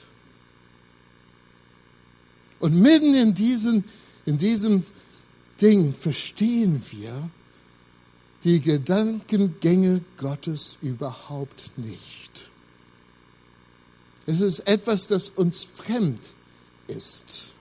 Und 2.60 2.74
mitten 2.75 3.13
in 3.13 3.36
diesen 3.36 3.84
in 4.27 4.38
diesem 4.38 4.84
Ding 5.62 5.96
verstehen 5.96 6.84
wir 6.91 7.29
die 8.43 8.60
Gedankengänge 8.60 10.01
Gottes 10.17 10.77
überhaupt 10.81 11.72
nicht. 11.77 12.51
Es 14.25 14.41
ist 14.41 14.67
etwas, 14.67 15.07
das 15.07 15.29
uns 15.29 15.63
fremd 15.63 16.19
ist. 16.88 17.53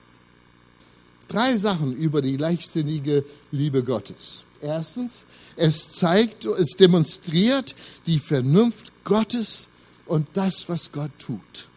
Drei 1.29 1.57
Sachen 1.57 1.95
über 1.95 2.21
die 2.21 2.35
leichtsinnige 2.35 3.23
Liebe 3.51 3.83
Gottes. 3.83 4.43
Erstens, 4.61 5.25
es 5.55 5.93
zeigt, 5.93 6.45
es 6.45 6.71
demonstriert 6.71 7.75
die 8.05 8.19
Vernunft 8.19 8.91
Gottes 9.05 9.69
und 10.05 10.27
das, 10.33 10.67
was 10.67 10.91
Gott 10.91 11.11
tut. 11.17 11.69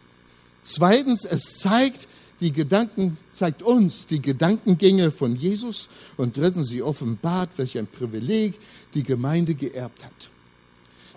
Zweitens, 0.63 1.23
es 1.23 1.59
zeigt 1.59 2.07
die 2.41 2.51
Gedanken, 2.51 3.17
zeigt 3.29 3.63
uns 3.63 4.07
die 4.07 4.21
Gedankengänge 4.21 5.11
von 5.11 5.35
Jesus 5.35 5.89
und 6.17 6.35
drittens, 6.37 6.69
sie 6.69 6.81
offenbart, 6.81 7.51
welch 7.57 7.77
ein 7.77 7.87
Privileg 7.87 8.55
die 8.93 9.03
Gemeinde 9.03 9.53
geerbt 9.53 10.03
hat. 10.03 10.29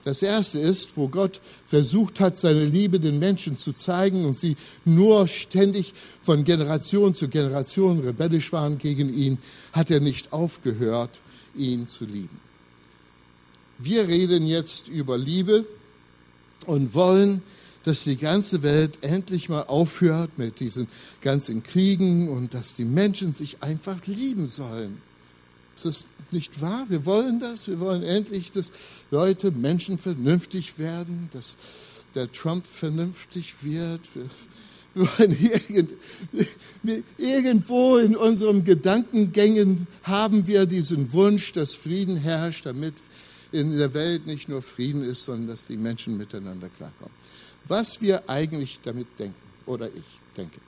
Das 0.05 0.21
erste 0.21 0.59
ist, 0.59 0.99
wo 0.99 1.09
Gott 1.09 1.41
versucht 1.67 2.21
hat, 2.21 2.37
seine 2.37 2.67
Liebe 2.67 3.01
den 3.01 3.19
Menschen 3.19 3.57
zu 3.57 3.73
zeigen 3.73 4.27
und 4.27 4.35
sie 4.35 4.57
nur 4.85 5.27
ständig 5.27 5.95
von 6.21 6.45
Generation 6.45 7.15
zu 7.15 7.29
Generation 7.29 8.01
rebellisch 8.01 8.53
waren 8.53 8.77
gegen 8.77 9.13
ihn, 9.13 9.39
hat 9.73 9.91
er 9.91 10.01
nicht 10.01 10.35
aufgehört, 10.35 11.21
ihn 11.57 11.87
zu 11.87 12.05
lieben. 12.05 12.39
Wir 13.79 14.07
reden 14.07 14.47
jetzt 14.47 14.89
über 14.89 15.17
Liebe 15.17 15.65
und 16.67 16.93
wollen 16.93 17.43
dass 17.85 18.05
die 18.05 18.17
ganze 18.17 18.63
Welt 18.63 18.99
endlich 19.03 19.49
mal 19.49 19.63
aufhört 19.63 20.39
mit 20.39 20.59
diesen 20.59 20.89
ganzen 21.21 21.63
Kriegen 21.63 22.29
und 22.29 22.55
dass 22.55 22.75
die 22.75 22.85
Menschen 22.85 23.33
sich 23.33 23.63
einfach 23.63 24.05
lieben 24.07 24.47
sollen. 24.47 25.01
Ist 25.77 25.85
das 25.85 26.05
nicht 26.31 26.61
wahr? 26.61 26.87
Wir 26.89 27.05
wollen 27.05 27.41
das. 27.41 27.69
Wir 27.69 27.79
wollen 27.81 28.03
endlich, 28.03 28.53
dass 28.53 28.73
Leute, 29.11 29.51
Menschen 29.51 29.99
vernünftig 29.99 30.79
werden, 30.79 31.29
dass 31.33 31.57
der 32.15 32.33
Trump 32.33 32.67
vernünftig 32.67 33.55
wird. 33.63 34.01
Wir 34.95 35.89
irgendwo 37.19 37.97
in 37.97 38.15
unseren 38.15 38.63
Gedankengängen 38.63 39.89
haben 40.05 40.47
wir 40.47 40.67
diesen 40.67 41.13
Wunsch, 41.13 41.51
dass 41.51 41.75
Frieden 41.75 42.17
herrscht, 42.17 42.65
damit 42.65 42.95
in 43.51 43.77
der 43.77 43.93
Welt 43.93 44.29
nicht 44.29 44.49
nur 44.49 44.63
Frieden 44.63 45.03
ist, 45.03 45.25
sondern 45.25 45.49
dass 45.49 45.67
die 45.67 45.77
Menschen 45.77 46.17
miteinander 46.17 46.69
klarkommen 46.69 47.11
was 47.67 48.01
wir 48.01 48.29
eigentlich 48.29 48.81
damit 48.83 49.07
denken 49.19 49.35
oder 49.67 49.89
ich 49.89 50.37
denke. 50.37 50.61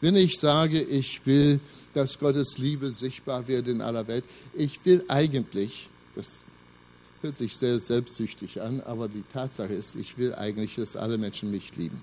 Wenn 0.00 0.16
ich 0.16 0.38
sage, 0.38 0.80
ich 0.80 1.24
will, 1.26 1.60
dass 1.94 2.18
Gottes 2.18 2.58
Liebe 2.58 2.92
sichtbar 2.92 3.48
wird 3.48 3.66
in 3.68 3.80
aller 3.80 4.06
Welt, 4.06 4.24
ich 4.54 4.84
will 4.84 5.04
eigentlich, 5.08 5.88
das 6.14 6.44
hört 7.22 7.36
sich 7.36 7.56
sehr 7.56 7.80
selbstsüchtig 7.80 8.60
an, 8.60 8.80
aber 8.84 9.08
die 9.08 9.24
Tatsache 9.32 9.72
ist, 9.72 9.96
ich 9.96 10.16
will 10.18 10.34
eigentlich, 10.34 10.76
dass 10.76 10.96
alle 10.96 11.18
Menschen 11.18 11.50
mich 11.50 11.74
lieben. 11.76 12.00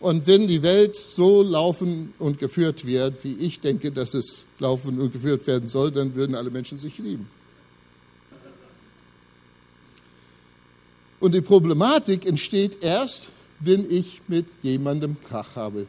Und 0.00 0.26
wenn 0.26 0.48
die 0.48 0.62
Welt 0.62 0.96
so 0.96 1.42
laufen 1.42 2.14
und 2.18 2.38
geführt 2.38 2.86
wird, 2.86 3.22
wie 3.22 3.34
ich 3.34 3.60
denke, 3.60 3.92
dass 3.92 4.14
es 4.14 4.46
laufen 4.58 4.98
und 4.98 5.12
geführt 5.12 5.46
werden 5.46 5.68
soll, 5.68 5.90
dann 5.90 6.14
würden 6.14 6.34
alle 6.34 6.50
Menschen 6.50 6.78
sich 6.78 6.98
lieben. 6.98 7.28
Und 11.20 11.34
die 11.34 11.42
Problematik 11.42 12.26
entsteht 12.26 12.82
erst, 12.82 13.28
wenn 13.60 13.90
ich 13.90 14.22
mit 14.26 14.46
jemandem 14.62 15.16
Krach 15.28 15.54
habe. 15.54 15.86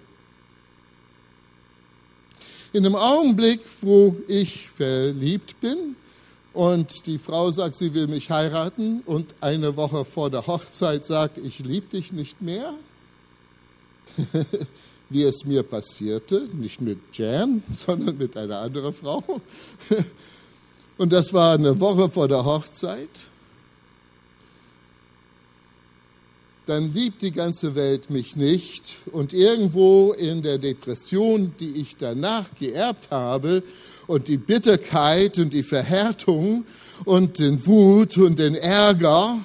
In 2.73 2.83
dem 2.83 2.95
Augenblick, 2.95 3.61
wo 3.81 4.15
ich 4.27 4.69
verliebt 4.69 5.59
bin 5.59 5.95
und 6.53 7.05
die 7.07 7.17
Frau 7.17 7.51
sagt, 7.51 7.75
sie 7.75 7.93
will 7.93 8.07
mich 8.07 8.29
heiraten 8.29 9.01
und 9.05 9.33
eine 9.41 9.75
Woche 9.77 10.05
vor 10.05 10.29
der 10.29 10.47
Hochzeit 10.47 11.05
sagt, 11.05 11.37
ich 11.37 11.59
liebe 11.59 11.87
dich 11.87 12.11
nicht 12.11 12.41
mehr, 12.41 12.73
wie 15.09 15.23
es 15.23 15.45
mir 15.45 15.63
passierte, 15.63 16.47
nicht 16.53 16.81
mit 16.81 16.99
Jan, 17.13 17.63
sondern 17.71 18.17
mit 18.17 18.35
einer 18.35 18.59
anderen 18.59 18.93
Frau. 18.93 19.23
Und 20.97 21.11
das 21.11 21.33
war 21.33 21.55
eine 21.55 21.79
Woche 21.79 22.09
vor 22.09 22.27
der 22.27 22.45
Hochzeit. 22.45 23.09
Dann 26.65 26.93
liebt 26.93 27.21
die 27.21 27.31
ganze 27.31 27.75
Welt 27.75 28.09
mich 28.09 28.35
nicht. 28.35 28.95
Und 29.11 29.33
irgendwo 29.33 30.13
in 30.13 30.41
der 30.41 30.57
Depression, 30.57 31.53
die 31.59 31.81
ich 31.81 31.97
danach 31.97 32.45
geerbt 32.59 33.09
habe, 33.11 33.63
und 34.07 34.27
die 34.27 34.37
Bitterkeit 34.37 35.39
und 35.39 35.53
die 35.53 35.63
Verhärtung 35.63 36.65
und 37.05 37.39
den 37.39 37.65
Wut 37.65 38.17
und 38.17 38.39
den 38.39 38.55
Ärger 38.55 39.39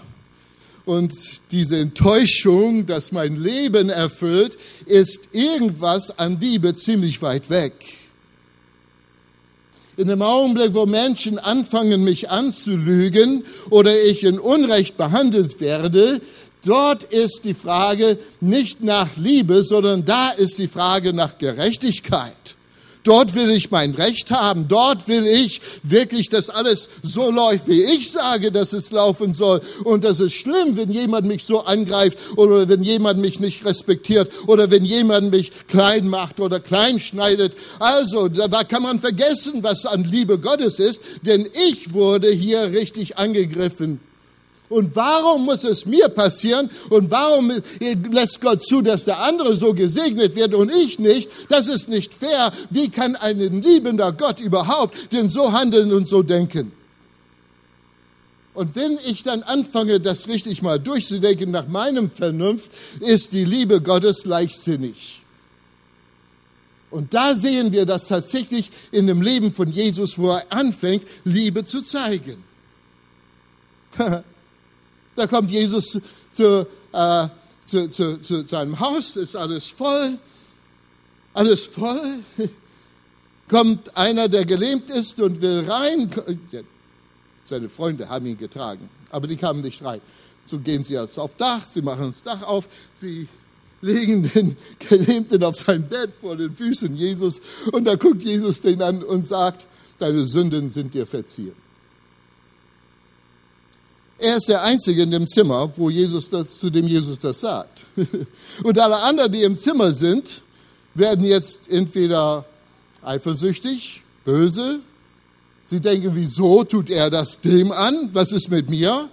und 0.85 1.13
diese 1.53 1.79
Enttäuschung, 1.79 2.85
dass 2.87 3.13
mein 3.13 3.41
Leben 3.41 3.91
erfüllt, 3.91 4.59
ist 4.87 5.29
irgendwas 5.33 6.19
an 6.19 6.39
Liebe 6.41 6.75
ziemlich 6.75 7.23
weit 7.23 7.49
weg. 7.49 7.75
In 9.97 10.09
dem 10.09 10.21
Augenblick, 10.21 10.75
wo 10.75 10.85
Menschen 10.85 11.39
anfangen, 11.39 12.05
mich 12.05 12.29
anzulügen 12.29 13.45
oder 13.71 13.93
ich 14.05 14.25
in 14.25 14.39
Unrecht 14.39 14.97
behandelt 14.97 15.61
werde, 15.61 16.21
Dort 16.67 17.05
ist 17.05 17.45
die 17.45 17.55
Frage 17.55 18.19
nicht 18.41 18.83
nach 18.83 19.17
Liebe, 19.17 19.63
sondern 19.63 20.05
da 20.05 20.31
ist 20.31 20.59
die 20.59 20.67
Frage 20.67 21.13
nach 21.13 21.39
Gerechtigkeit. 21.39 22.33
Dort 23.05 23.37
will 23.37 23.51
ich 23.51 23.71
mein 23.71 23.95
Recht 23.95 24.33
haben. 24.33 24.67
Dort 24.67 25.07
will 25.07 25.29
ich 25.29 25.61
wirklich, 25.85 26.29
dass 26.29 26.51
alles 26.51 26.89
so 27.05 27.31
läuft, 27.31 27.69
wie 27.69 27.85
ich 27.85 28.11
sage, 28.11 28.51
dass 28.51 28.73
es 28.73 28.91
laufen 28.91 29.33
soll. 29.33 29.61
Und 29.85 30.03
das 30.03 30.19
ist 30.19 30.35
schlimm, 30.35 30.75
wenn 30.75 30.91
jemand 30.91 31.25
mich 31.25 31.45
so 31.45 31.61
angreift 31.61 32.19
oder 32.35 32.69
wenn 32.69 32.83
jemand 32.83 33.21
mich 33.21 33.39
nicht 33.39 33.65
respektiert 33.65 34.33
oder 34.49 34.69
wenn 34.73 34.85
jemand 34.85 35.31
mich 35.31 35.53
klein 35.69 36.09
macht 36.09 36.41
oder 36.41 36.59
klein 36.59 36.99
schneidet. 36.99 37.55
Also, 37.79 38.27
da 38.27 38.65
kann 38.65 38.83
man 38.83 38.99
vergessen, 38.99 39.63
was 39.63 39.87
an 39.87 40.03
Liebe 40.03 40.41
Gottes 40.41 40.81
ist, 40.81 41.01
denn 41.23 41.49
ich 41.69 41.93
wurde 41.93 42.33
hier 42.33 42.73
richtig 42.73 43.19
angegriffen. 43.19 44.01
Und 44.69 44.97
warum 44.97 45.45
muss 45.45 45.65
es 45.65 45.87
mir 45.87 46.09
passieren? 46.09 46.71
Und 46.91 47.11
warum 47.11 47.53
lässt 48.11 48.41
Gott 48.41 48.65
zu, 48.65 48.83
dass 48.83 49.05
der 49.05 49.21
andere 49.21 49.55
so 49.55 49.75
gesegnet 49.75 50.35
wird 50.35 50.55
und 50.55 50.71
ich 50.71 50.99
nicht? 50.99 51.31
Das 51.49 51.69
ist 51.69 51.89
nicht 51.89 52.13
fair. 52.13 52.53
Wie 52.71 52.91
kann 52.91 53.15
ein 53.17 53.63
liebender 53.63 54.13
Gott 54.13 54.41
überhaupt 54.41 55.13
denn 55.13 55.29
so 55.29 55.53
handeln 55.53 55.93
und 55.93 56.09
so 56.09 56.23
denken? 56.23 56.73
Und 58.55 58.75
wenn 58.75 58.99
ich 59.05 59.23
dann 59.23 59.43
anfange, 59.43 60.01
das 60.01 60.29
richtig 60.29 60.63
mal 60.63 60.81
durchzudenken 60.81 61.51
nach 61.51 61.69
meinem 61.69 62.11
Vernunft, 62.11 62.71
ist 63.01 63.35
die 63.35 63.45
Liebe 63.45 63.83
Gottes 63.83 64.25
leichtsinnig. 64.25 65.23
Und 66.91 67.13
da 67.13 67.35
sehen 67.35 67.73
wir 67.73 67.85
das 67.85 68.09
tatsächlich 68.09 68.71
in 68.91 69.07
dem 69.07 69.21
Leben 69.21 69.53
von 69.53 69.71
Jesus, 69.71 70.19
wo 70.19 70.31
er 70.31 70.45
anfängt, 70.49 71.07
Liebe 71.25 71.65
zu 71.65 71.83
zeigen. 71.83 72.43
Da 75.17 75.27
kommt 75.27 75.51
Jesus 75.51 75.99
zu, 76.33 76.67
äh, 76.93 77.29
zu, 77.65 77.91
zu, 77.91 78.21
zu 78.21 78.47
seinem 78.47 78.79
Haus, 78.79 79.17
ist 79.17 79.35
alles 79.35 79.69
voll, 79.69 80.19
alles 81.35 81.65
voll. 81.65 82.21
Kommt 83.49 83.97
einer, 83.97 84.29
der 84.29 84.45
gelähmt 84.45 84.91
ist 84.91 85.21
und 85.21 85.41
will 85.41 85.65
rein. 85.69 86.11
Seine 87.45 87.69
Freunde 87.69 88.09
haben 88.09 88.27
ihn 88.27 88.37
getragen, 88.37 88.89
aber 89.11 89.27
die 89.27 89.37
kamen 89.37 89.61
nicht 89.63 89.85
rein. 89.85 90.01
So 90.45 90.59
gehen 90.59 90.83
sie 90.85 90.95
jetzt 90.95 91.19
auf 91.19 91.35
Dach, 91.37 91.65
sie 91.65 91.83
machen 91.83 92.07
das 92.07 92.23
Dach 92.23 92.43
auf, 92.43 92.69
sie 92.93 93.29
legen 93.83 94.29
den 94.35 94.57
Gelähmten 94.79 95.43
auf 95.45 95.57
sein 95.57 95.89
Bett 95.89 96.11
vor 96.21 96.37
den 96.37 96.55
Füßen 96.55 96.97
Jesus 96.97 97.41
und 97.73 97.85
da 97.85 97.95
guckt 97.95 98.23
Jesus 98.23 98.61
den 98.63 98.83
an 98.83 99.03
und 99.03 99.27
sagt, 99.27 99.67
deine 99.99 100.25
Sünden 100.25 100.69
sind 100.69 100.95
dir 100.95 101.07
verziehen. 101.07 101.66
Er 104.19 104.39
ist 104.39 104.49
der 104.49 104.63
Einzige 104.63 105.03
in 105.03 105.11
dem 105.11 105.27
Zimmer, 105.27 105.71
wo 105.77 105.91
Jesus 105.91 106.31
das, 106.31 106.59
zu 106.59 106.71
dem 106.71 106.87
Jesus 106.87 107.19
das 107.19 107.41
sagt. 107.41 107.85
Und 108.63 108.79
alle 108.79 108.97
anderen, 108.97 109.31
die 109.31 109.43
im 109.43 109.55
Zimmer 109.55 109.93
sind, 109.93 110.43
werden 110.95 111.25
jetzt 111.25 111.69
entweder 111.69 112.47
eifersüchtig, 113.03 114.03
böse. 114.25 114.81
Sie 115.67 115.81
denken, 115.81 116.13
wieso 116.15 116.65
tut 116.65 116.89
er 116.89 117.11
das 117.11 117.41
dem 117.41 117.73
an? 117.73 118.11
Was 118.13 118.33
ist 118.33 118.51
mit 118.51 118.71
mir? 118.71 119.09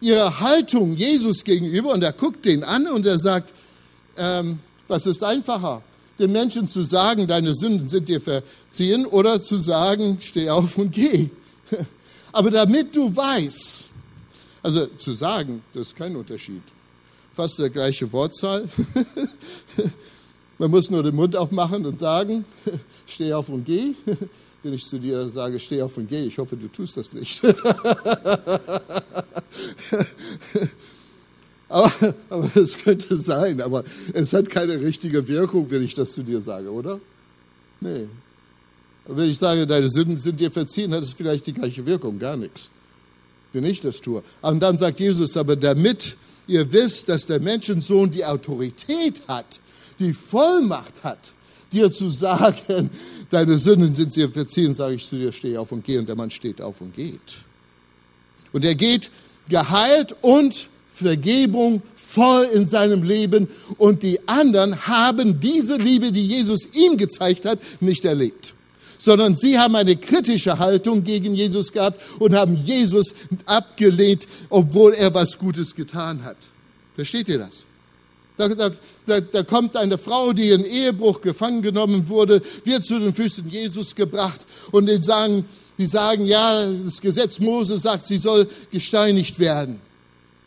Ihre 0.00 0.40
Haltung 0.40 0.94
Jesus 0.94 1.42
gegenüber, 1.42 1.92
und 1.92 2.02
er 2.02 2.12
guckt 2.12 2.44
den 2.44 2.64
an 2.64 2.86
und 2.86 3.06
er 3.06 3.18
sagt, 3.18 3.54
ähm, 4.18 4.58
was 4.88 5.06
ist 5.06 5.24
einfacher? 5.24 5.82
Den 6.18 6.32
Menschen 6.32 6.68
zu 6.68 6.82
sagen, 6.82 7.26
deine 7.26 7.54
Sünden 7.54 7.86
sind 7.86 8.08
dir 8.08 8.20
verziehen, 8.20 9.06
oder 9.06 9.42
zu 9.42 9.58
sagen, 9.58 10.18
steh 10.20 10.50
auf 10.50 10.76
und 10.76 10.92
geh. 10.92 11.30
Aber 12.36 12.50
damit 12.50 12.94
du 12.94 13.16
weißt, 13.16 13.88
also 14.62 14.84
zu 14.88 15.12
sagen, 15.14 15.62
das 15.72 15.88
ist 15.88 15.96
kein 15.96 16.14
Unterschied. 16.14 16.60
Fast 17.32 17.58
der 17.58 17.70
gleiche 17.70 18.12
Wortzahl. 18.12 18.68
Man 20.58 20.70
muss 20.70 20.90
nur 20.90 21.02
den 21.02 21.14
Mund 21.14 21.34
aufmachen 21.34 21.86
und 21.86 21.98
sagen, 21.98 22.44
steh 23.06 23.32
auf 23.32 23.48
und 23.48 23.64
geh. 23.64 23.94
Wenn 24.62 24.74
ich 24.74 24.84
zu 24.84 24.98
dir 24.98 25.26
sage, 25.30 25.58
steh 25.58 25.80
auf 25.80 25.96
und 25.96 26.10
geh, 26.10 26.26
ich 26.26 26.36
hoffe, 26.36 26.58
du 26.58 26.68
tust 26.68 26.98
das 26.98 27.14
nicht. 27.14 27.40
aber, 31.70 32.14
aber 32.28 32.50
es 32.54 32.76
könnte 32.76 33.16
sein, 33.16 33.62
aber 33.62 33.82
es 34.12 34.34
hat 34.34 34.50
keine 34.50 34.78
richtige 34.78 35.26
Wirkung, 35.26 35.70
wenn 35.70 35.82
ich 35.82 35.94
das 35.94 36.12
zu 36.12 36.22
dir 36.22 36.42
sage, 36.42 36.70
oder? 36.70 37.00
Nee, 37.80 38.08
wenn 39.08 39.30
ich 39.30 39.38
sage, 39.38 39.66
deine 39.66 39.88
Sünden 39.88 40.16
sind 40.16 40.40
dir 40.40 40.50
verziehen, 40.50 40.92
hat 40.92 41.02
es 41.02 41.14
vielleicht 41.14 41.46
die 41.46 41.52
gleiche 41.52 41.86
Wirkung, 41.86 42.18
gar 42.18 42.36
nichts. 42.36 42.70
Wenn 43.52 43.64
ich 43.64 43.80
das 43.80 44.00
tue. 44.00 44.22
Und 44.42 44.62
dann 44.62 44.76
sagt 44.78 45.00
Jesus, 45.00 45.36
aber 45.36 45.56
damit 45.56 46.16
ihr 46.46 46.70
wisst, 46.72 47.08
dass 47.08 47.26
der 47.26 47.40
Menschensohn 47.40 48.10
die 48.10 48.24
Autorität 48.24 49.14
hat, 49.28 49.60
die 49.98 50.12
Vollmacht 50.12 51.04
hat, 51.04 51.32
dir 51.72 51.90
zu 51.90 52.10
sagen, 52.10 52.90
deine 53.30 53.56
Sünden 53.58 53.92
sind 53.92 54.14
dir 54.14 54.28
verziehen, 54.28 54.74
sage 54.74 54.96
ich 54.96 55.06
zu 55.06 55.16
dir, 55.16 55.32
steh 55.32 55.56
auf 55.56 55.72
und 55.72 55.84
geh. 55.84 55.98
Und 55.98 56.08
der 56.08 56.16
Mann 56.16 56.30
steht 56.30 56.60
auf 56.60 56.80
und 56.80 56.94
geht. 56.94 57.20
Und 58.52 58.64
er 58.64 58.74
geht 58.74 59.10
geheilt 59.48 60.16
und 60.22 60.68
Vergebung 60.92 61.82
voll 61.94 62.44
in 62.54 62.66
seinem 62.66 63.02
Leben. 63.02 63.48
Und 63.78 64.02
die 64.02 64.26
anderen 64.28 64.86
haben 64.86 65.40
diese 65.40 65.76
Liebe, 65.76 66.10
die 66.10 66.26
Jesus 66.26 66.68
ihm 66.72 66.96
gezeigt 66.96 67.46
hat, 67.46 67.58
nicht 67.80 68.04
erlebt 68.04 68.54
sondern 68.98 69.36
sie 69.36 69.58
haben 69.58 69.76
eine 69.76 69.96
kritische 69.96 70.58
Haltung 70.58 71.04
gegen 71.04 71.34
Jesus 71.34 71.72
gehabt 71.72 72.00
und 72.18 72.34
haben 72.34 72.56
Jesus 72.64 73.14
abgelehnt, 73.46 74.26
obwohl 74.48 74.92
er 74.94 75.12
was 75.14 75.38
Gutes 75.38 75.74
getan 75.74 76.24
hat. 76.24 76.36
Versteht 76.94 77.28
ihr 77.28 77.38
das? 77.38 77.66
Da, 78.36 78.48
da, 78.48 79.20
da, 79.20 79.42
kommt 79.42 79.76
eine 79.76 79.96
Frau, 79.96 80.34
die 80.34 80.50
in 80.50 80.64
Ehebruch 80.64 81.22
gefangen 81.22 81.62
genommen 81.62 82.08
wurde, 82.08 82.42
wird 82.64 82.84
zu 82.84 82.98
den 82.98 83.14
Füßen 83.14 83.48
Jesus 83.48 83.94
gebracht 83.94 84.40
und 84.72 84.86
die 84.86 85.02
sagen, 85.02 85.46
die 85.78 85.86
sagen, 85.86 86.26
ja, 86.26 86.66
das 86.84 87.00
Gesetz 87.00 87.38
Mose 87.38 87.78
sagt, 87.78 88.04
sie 88.04 88.18
soll 88.18 88.46
gesteinigt 88.70 89.38
werden. 89.38 89.80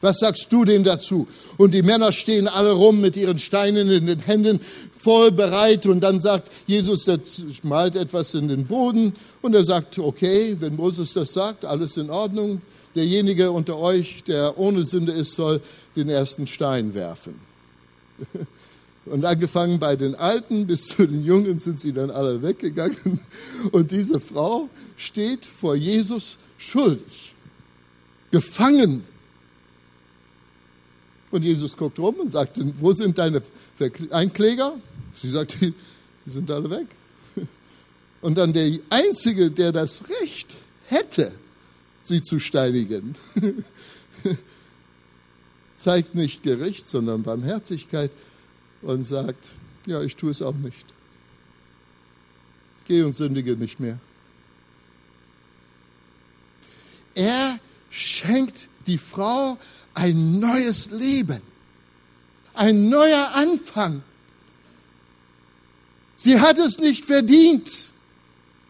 Was 0.02 0.20
sagst 0.20 0.48
du 0.52 0.64
denn 0.64 0.84
dazu? 0.84 1.28
Und 1.58 1.74
die 1.74 1.82
Männer 1.82 2.12
stehen 2.12 2.48
alle 2.48 2.72
rum 2.72 3.02
mit 3.02 3.18
ihren 3.18 3.38
Steinen 3.38 3.90
in 3.90 4.06
den 4.06 4.20
Händen, 4.20 4.62
voll 5.02 5.32
bereit. 5.32 5.86
Und 5.86 6.02
dann 6.02 6.20
sagt 6.20 6.52
Jesus, 6.68 7.06
der 7.06 7.20
malt 7.64 7.96
etwas 7.96 8.34
in 8.36 8.48
den 8.48 8.66
Boden. 8.66 9.14
Und 9.42 9.56
er 9.56 9.64
sagt, 9.64 9.98
okay, 10.00 10.56
wenn 10.60 10.76
Moses 10.76 11.14
das 11.14 11.34
sagt, 11.34 11.66
alles 11.66 11.98
in 11.98 12.10
Ordnung. 12.10 12.62
Derjenige 12.96 13.52
unter 13.52 13.78
euch, 13.78 14.24
der 14.24 14.58
ohne 14.58 14.84
Sünde 14.84 15.12
ist, 15.12 15.36
soll 15.36 15.62
den 15.96 16.10
ersten 16.10 16.48
Stein 16.48 16.94
werfen. 16.94 17.36
Und 19.06 19.26
angefangen 19.26 19.80
bei 19.80 19.96
den 19.96 20.14
Alten 20.14 20.68
bis 20.68 20.88
zu 20.88 21.08
den 21.08 21.24
Jungen 21.24 21.58
sind 21.58 21.80
sie 21.80 21.94
dann 21.94 22.12
alle 22.12 22.42
weggegangen. 22.44 23.20
Und 23.72 23.92
diese 23.92 24.20
Frau 24.20 24.70
steht 24.98 25.46
vor 25.46 25.76
Jesus 25.76 26.38
schuldig, 26.58 27.34
gefangen 28.32 29.04
und 31.32 31.44
Jesus 31.44 31.78
guckt 31.78 32.00
rum 32.00 32.16
und 32.16 32.30
sagt, 32.30 32.60
wo 32.80 32.92
sind 32.92 33.18
deine 33.18 33.42
Einkläger? 34.10 34.74
Sie 35.22 35.30
sagt, 35.30 35.58
die 35.62 35.74
sind 36.26 36.50
alle 36.52 36.70
weg. 36.70 36.88
Und 38.22 38.38
dann 38.38 38.54
der 38.54 38.80
Einzige, 38.90 39.50
der 39.52 39.72
das 39.72 40.10
Recht 40.22 40.58
hätte, 40.88 41.32
sie 42.04 42.22
zu 42.22 42.40
steinigen, 42.40 43.16
zeigt 45.76 46.16
nicht 46.16 46.44
Gericht, 46.44 46.88
sondern 46.88 47.24
Barmherzigkeit 47.24 48.12
und 48.82 49.04
sagt, 49.04 49.50
ja, 49.86 50.02
ich 50.02 50.16
tue 50.16 50.32
es 50.32 50.42
auch 50.42 50.56
nicht. 50.56 50.86
Geh 52.88 53.04
und 53.04 53.14
sündige 53.14 53.56
nicht 53.56 53.80
mehr. 53.80 54.00
Er 57.16 57.60
schenkt 57.90 58.68
die 58.88 58.98
Frau 58.98 59.58
ein 59.94 60.40
neues 60.40 60.92
Leben, 60.92 61.42
ein 62.54 62.90
neuer 62.90 63.32
Anfang. 63.36 64.02
Sie 66.20 66.38
hat 66.38 66.60
es 66.60 66.80
nicht 66.80 67.06
verdient. 67.06 67.88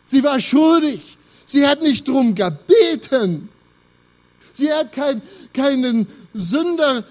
Sie 0.05 0.23
war 0.23 0.39
schuldig. 0.39 1.17
Sie 1.45 1.65
hat 1.65 1.81
nicht 1.81 2.07
drum 2.07 2.35
gebeten. 2.35 3.49
Sie 4.53 4.71
hat 4.71 4.93
kein, 4.93 5.19
keinen 5.51 6.07
Sünder 6.35 7.03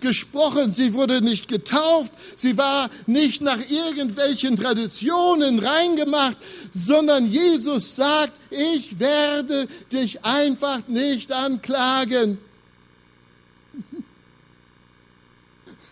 gesprochen, 0.00 0.70
sie 0.70 0.94
wurde 0.94 1.20
nicht 1.20 1.48
getauft, 1.48 2.12
sie 2.34 2.56
war 2.56 2.88
nicht 3.06 3.42
nach 3.42 3.58
irgendwelchen 3.68 4.56
Traditionen 4.56 5.58
reingemacht, 5.58 6.38
sondern 6.72 7.30
Jesus 7.30 7.94
sagt, 7.94 8.32
ich 8.50 8.98
werde 8.98 9.68
dich 9.92 10.24
einfach 10.24 10.88
nicht 10.88 11.30
anklagen. 11.30 12.38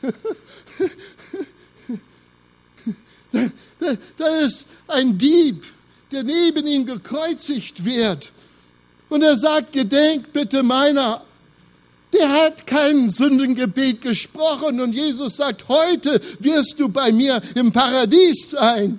Da, 3.32 3.96
da, 4.16 4.36
ist 4.36 4.66
ein 4.86 5.18
Dieb, 5.18 5.64
der 6.12 6.22
neben 6.22 6.66
ihm 6.66 6.86
gekreuzigt 6.86 7.84
wird. 7.84 8.30
Und 9.08 9.22
er 9.22 9.36
sagt, 9.36 9.72
gedenkt 9.72 10.32
bitte 10.32 10.62
meiner. 10.62 11.22
Der 12.12 12.20
Er 12.20 12.32
hat 12.44 12.66
kein 12.66 13.08
Sündengebet 13.08 14.02
gesprochen 14.02 14.80
und 14.80 14.94
Jesus 14.94 15.36
sagt, 15.36 15.68
heute 15.68 16.20
wirst 16.40 16.78
du 16.78 16.88
bei 16.88 17.10
mir 17.10 17.40
im 17.54 17.72
Paradies 17.72 18.50
sein. 18.50 18.98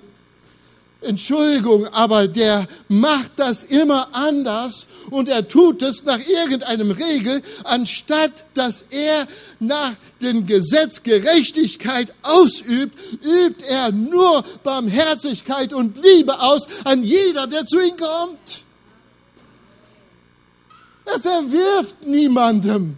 Entschuldigung, 1.00 1.86
aber 1.88 2.26
der 2.26 2.66
macht 2.88 3.32
das 3.36 3.64
immer 3.64 4.08
anders 4.12 4.86
und 5.10 5.28
er 5.28 5.48
tut 5.48 5.82
es 5.82 6.04
nach 6.04 6.18
irgendeinem 6.18 6.90
Regel, 6.90 7.42
anstatt 7.64 8.32
dass 8.54 8.86
er 8.90 9.26
nach 9.60 9.92
dem 10.22 10.46
Gesetz 10.46 11.02
Gerechtigkeit 11.02 12.12
ausübt, 12.22 12.98
übt 13.22 13.64
er 13.66 13.92
nur 13.92 14.44
Barmherzigkeit 14.62 15.72
und 15.72 16.02
Liebe 16.02 16.40
aus 16.40 16.68
an 16.84 17.02
jeder, 17.02 17.46
der 17.46 17.66
zu 17.66 17.80
ihm 17.80 17.96
kommt. 17.96 18.64
Er 21.04 21.20
verwirft 21.20 22.06
niemandem. 22.06 22.96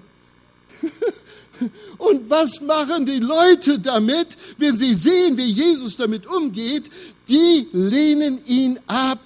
Und 1.99 2.29
was 2.29 2.61
machen 2.61 3.07
die 3.07 3.19
Leute 3.19 3.79
damit, 3.79 4.29
wenn 4.59 4.77
sie 4.77 4.95
sehen, 4.95 5.37
wie 5.37 5.51
Jesus 5.51 5.97
damit 5.97 6.27
umgeht? 6.27 6.91
Die 7.29 7.67
lehnen 7.73 8.45
ihn 8.47 8.79
ab. 8.87 9.19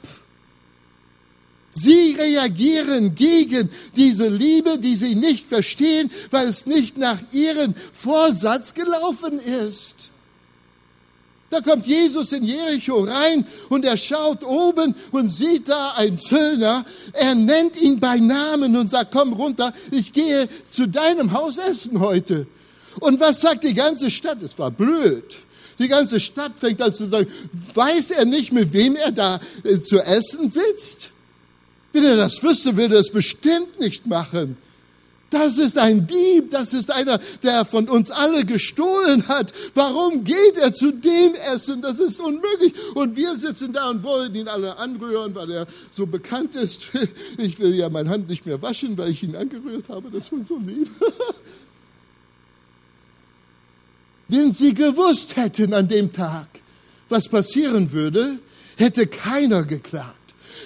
Sie 1.71 2.17
reagieren 2.19 3.15
gegen 3.15 3.71
diese 3.97 4.29
Liebe, 4.29 4.79
die 4.79 4.97
sie 4.97 5.15
nicht 5.15 5.47
verstehen, 5.47 6.11
weil 6.31 6.49
es 6.49 6.67
nicht 6.67 6.99
nach 6.99 7.19
ihrem 7.33 7.75
Vorsatz 7.93 8.75
gelaufen 8.75 9.39
ist. 9.39 10.11
Da 11.51 11.61
kommt 11.61 11.87
Jesus 11.87 12.33
in 12.33 12.45
Jericho 12.45 13.01
rein 13.01 13.45
und 13.69 13.85
er 13.85 13.97
schaut 13.97 14.45
oben 14.45 14.95
und 15.11 15.29
sieht 15.29 15.69
da 15.69 15.93
einen 15.97 16.17
Zöllner. 16.17 16.87
Er 17.13 17.35
nennt 17.35 17.81
ihn 17.83 17.99
bei 17.99 18.19
Namen 18.19 18.77
und 18.77 18.89
sagt, 18.89 19.13
komm 19.13 19.33
runter, 19.33 19.75
ich 19.91 20.13
gehe 20.13 20.49
zu 20.69 20.87
deinem 20.87 21.33
Haus 21.33 21.59
essen 21.59 21.99
heute. 21.99 22.47
Und 23.01 23.21
was 23.21 23.41
sagt 23.41 23.65
die 23.65 23.75
ganze 23.75 24.11
Stadt? 24.11 24.41
Es 24.43 24.57
war 24.59 24.71
blöd. 24.71 25.25
Die 25.81 25.89
ganze 25.89 26.21
Stadt 26.21 26.53
fängt 26.57 26.81
an 26.83 26.93
zu 26.93 27.07
sagen, 27.07 27.27
weiß 27.75 28.11
er 28.13 28.27
nicht, 28.27 28.53
mit 28.53 28.73
wem 28.73 28.95
er 28.97 29.11
da 29.11 29.41
äh, 29.65 29.81
zu 29.81 29.99
essen 29.99 30.49
sitzt? 30.49 31.11
Wenn 31.93 32.05
er 32.05 32.17
das 32.17 32.43
wüsste, 32.43 32.77
würde 32.77 32.95
er 32.95 33.01
es 33.01 33.11
bestimmt 33.11 33.81
nicht 33.81 34.07
machen. 34.07 34.57
Das 35.31 35.59
ist 35.59 35.79
ein 35.79 36.09
Dieb, 36.09 36.51
das 36.51 36.73
ist 36.73 36.93
einer, 36.93 37.21
der 37.45 37.65
von 37.65 37.89
uns 37.89 38.11
alle 38.11 38.45
gestohlen 38.45 39.29
hat. 39.29 39.53
Warum 39.75 40.25
geht 40.25 40.57
er 40.61 40.75
zu 40.75 40.91
dem 40.91 41.35
Essen? 41.55 41.81
Das 41.81 42.01
ist 42.01 42.21
unmöglich. 42.21 42.75
Und 42.95 43.15
wir 43.15 43.37
sitzen 43.37 43.73
da 43.73 43.91
und 43.91 44.03
wollen 44.03 44.35
ihn 44.35 44.49
alle 44.49 44.77
anrühren, 44.77 45.33
weil 45.37 45.51
er 45.53 45.67
so 45.91 46.07
bekannt 46.07 46.57
ist. 46.57 46.91
Ich 47.39 47.61
will 47.61 47.75
ja 47.75 47.89
meine 47.89 48.11
Hand 48.11 48.29
nicht 48.29 48.45
mehr 48.45 48.61
waschen, 48.61 48.99
weil 48.99 49.11
ich 49.11 49.23
ihn 49.23 49.37
angerührt 49.37 49.89
habe. 49.89 50.11
Das 50.11 50.33
war 50.33 50.41
so 50.41 50.59
lieb. 50.59 50.91
Wenn 54.29 54.53
Sie 54.53 54.75
gewusst 54.75 55.37
hätten 55.37 55.73
an 55.75 55.87
dem 55.89 56.13
Tag, 56.13 56.49
was 57.09 57.29
passieren 57.29 57.93
würde, 57.93 58.39
hätte 58.77 59.07
keiner 59.07 59.63
geklagt. 59.65 60.20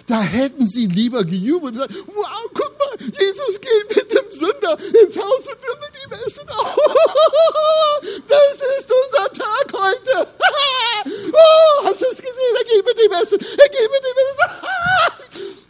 Da 0.06 0.20
hätten 0.20 0.68
sie 0.68 0.86
lieber 0.86 1.24
gejubelt 1.24 1.76
und 1.76 1.88
gesagt, 1.88 1.94
wow, 2.06 2.50
guck 2.52 2.78
mal, 2.78 2.98
Jesus 3.00 3.58
geht 3.60 3.96
mit 3.96 4.12
dem 4.12 4.30
Sünder 4.30 4.78
ins 5.02 5.16
Haus 5.16 5.48
und 5.48 5.62
will 5.62 5.78
mit 5.80 5.94
ihm 6.04 6.12
essen. 6.26 6.46
das 8.28 8.60
ist 8.78 8.92
unser 8.92 9.32
Tag 9.32 9.72
heute. 9.72 10.28
oh, 11.32 11.84
hast 11.84 12.02
du 12.02 12.06
es 12.06 12.18
gesehen? 12.18 12.54
Er 12.58 12.64
geht 12.64 12.84
mit 12.84 13.02
ihm 13.02 13.12
essen. 13.12 13.38
Er 13.40 13.68
geht 13.68 13.90
mit 13.90 14.04
ihm 14.04 14.18
essen. 14.28 15.58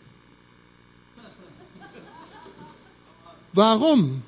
Warum? 3.53 4.23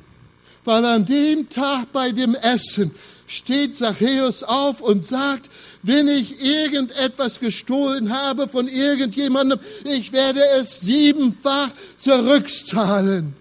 Weil 0.64 0.84
an 0.84 1.04
dem 1.04 1.48
Tag 1.48 1.90
bei 1.92 2.12
dem 2.12 2.36
Essen 2.36 2.94
steht 3.26 3.76
Zachäus 3.76 4.44
auf 4.44 4.80
und 4.80 5.04
sagt, 5.04 5.50
wenn 5.86 6.08
ich 6.08 6.42
irgendetwas 6.42 7.38
gestohlen 7.38 8.12
habe 8.12 8.48
von 8.48 8.66
irgendjemandem, 8.66 9.60
ich 9.84 10.12
werde 10.12 10.40
es 10.58 10.80
siebenfach 10.80 11.70
zurückzahlen. 11.96 13.34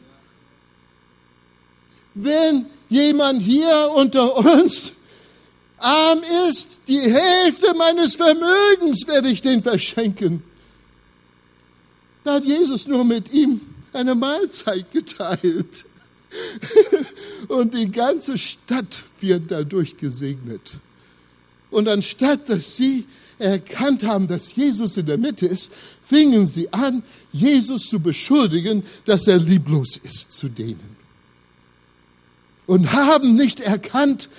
Wenn 2.13 2.67
jemand 2.87 3.41
hier 3.41 3.91
unter 3.95 4.37
uns 4.37 4.93
arm 5.79 6.21
ist, 6.47 6.81
die 6.87 7.01
Hälfte 7.01 7.73
meines 7.75 8.15
Vermögens 8.15 9.07
werde 9.07 9.29
ich 9.29 9.41
den 9.41 9.63
verschenken. 9.63 10.43
Da 12.23 12.35
hat 12.35 12.45
Jesus 12.45 12.85
nur 12.85 13.03
mit 13.03 13.33
ihm 13.33 13.59
eine 13.91 14.13
Mahlzeit 14.13 14.91
geteilt. 14.91 15.85
Und 17.47 17.73
die 17.73 17.91
ganze 17.91 18.37
Stadt 18.37 19.03
wird 19.19 19.49
dadurch 19.49 19.97
gesegnet. 19.97 20.77
Und 21.75 21.89
anstatt 21.89 22.47
dass 22.47 22.77
sie 22.77 23.03
erkannt 23.37 24.05
haben, 24.05 24.29
dass 24.29 24.55
Jesus 24.55 24.95
in 24.95 25.07
der 25.07 25.17
Mitte 25.17 25.45
ist, 25.45 25.73
fingen 26.05 26.47
sie 26.47 26.71
an, 26.71 27.03
Jesus 27.33 27.89
zu 27.89 27.99
beschuldigen, 27.99 28.81
dass 29.03 29.27
er 29.27 29.39
lieblos 29.39 29.97
ist 29.97 30.31
zu 30.31 30.47
denen. 30.47 30.95
Und 32.65 32.93
haben 32.93 33.35
nicht 33.35 33.59
erkannt, 33.59 34.29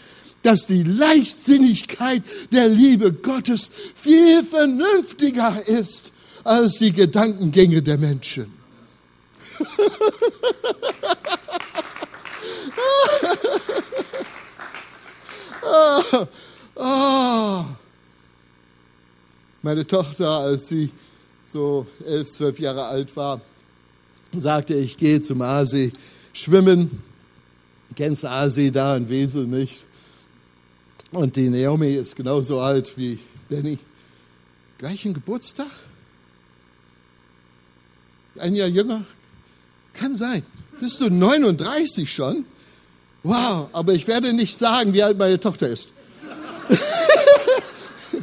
dass 0.45 0.65
die 0.65 0.83
Leichtsinnigkeit 0.83 2.23
der 2.53 2.71
Liebe 2.71 3.13
Gottes 3.13 3.71
viel 3.95 4.43
vernünftiger 4.43 5.69
ist 5.69 6.13
als 6.43 6.79
die 6.79 6.93
Gedankengänge 6.93 7.83
der 7.83 7.99
Menschen. 7.99 8.47
oh. 16.77 17.65
Meine 19.63 19.87
Tochter, 19.87 20.29
als 20.29 20.69
sie 20.69 20.91
so 21.43 21.87
elf, 22.07 22.31
zwölf 22.31 22.59
Jahre 22.61 22.85
alt 22.85 23.17
war, 23.17 23.41
sagte, 24.37 24.75
ich 24.75 24.97
gehe 24.97 25.21
zum 25.21 25.43
Aasee 25.43 25.93
schwimmen. 26.33 27.03
Kennst 27.95 28.25
Aasee 28.25 28.71
da 28.71 28.97
in 28.97 29.09
Wesel 29.09 29.47
nicht? 29.47 29.87
Und 31.11 31.37
die 31.37 31.49
Naomi 31.49 31.95
ist 31.95 32.15
genauso 32.17 32.61
alt 32.61 32.97
wie 32.97 33.19
Benny. 33.49 33.79
Gleichen 34.79 35.15
Geburtstag? 35.15 35.71
Ein 38.39 38.55
Jahr 38.55 38.69
jünger? 38.69 39.05
Kann 39.95 40.15
sein. 40.15 40.43
Bist 40.81 41.01
du 41.01 41.09
39 41.09 42.13
schon? 42.13 42.45
Wow, 43.23 43.69
aber 43.73 43.95
ich 43.95 44.07
werde 44.07 44.33
nicht 44.33 44.57
sagen, 44.57 44.93
wie 44.93 45.03
alt 45.03 45.17
meine 45.17 45.41
Tochter 45.41 45.69
ist. 45.69 45.89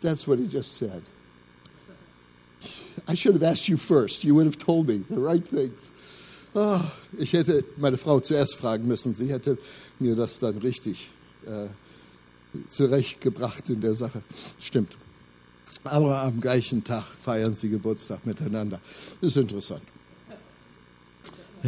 That's 0.00 0.26
what 0.26 0.38
he 0.38 0.46
just 0.46 0.76
said. 0.76 1.02
I 3.06 3.14
should 3.14 3.34
have 3.34 3.42
asked 3.42 3.68
you 3.68 3.76
first. 3.76 4.24
You 4.24 4.34
would 4.36 4.46
have 4.46 4.58
told 4.58 4.88
me 4.88 5.04
the 5.10 5.20
right 5.20 5.44
things. 5.46 5.92
Oh, 6.54 6.80
ich 7.18 7.32
hätte 7.32 7.64
meine 7.78 7.96
Frau 7.96 8.20
zuerst 8.20 8.56
fragen 8.56 8.86
müssen. 8.86 9.12
Sie 9.14 9.30
hätte 9.30 9.58
mir 9.98 10.14
das 10.14 10.38
dann 10.38 10.58
richtig 10.58 11.10
äh, 11.46 11.66
zurechtgebracht 12.68 13.68
in 13.70 13.80
der 13.80 13.94
Sache. 13.94 14.22
Stimmt. 14.60 14.96
Aber 15.84 16.22
am 16.22 16.40
gleichen 16.40 16.84
Tag 16.84 17.02
feiern 17.02 17.54
sie 17.54 17.68
Geburtstag 17.68 18.24
miteinander. 18.24 18.80
Ist 19.20 19.36
interessant. 19.36 19.82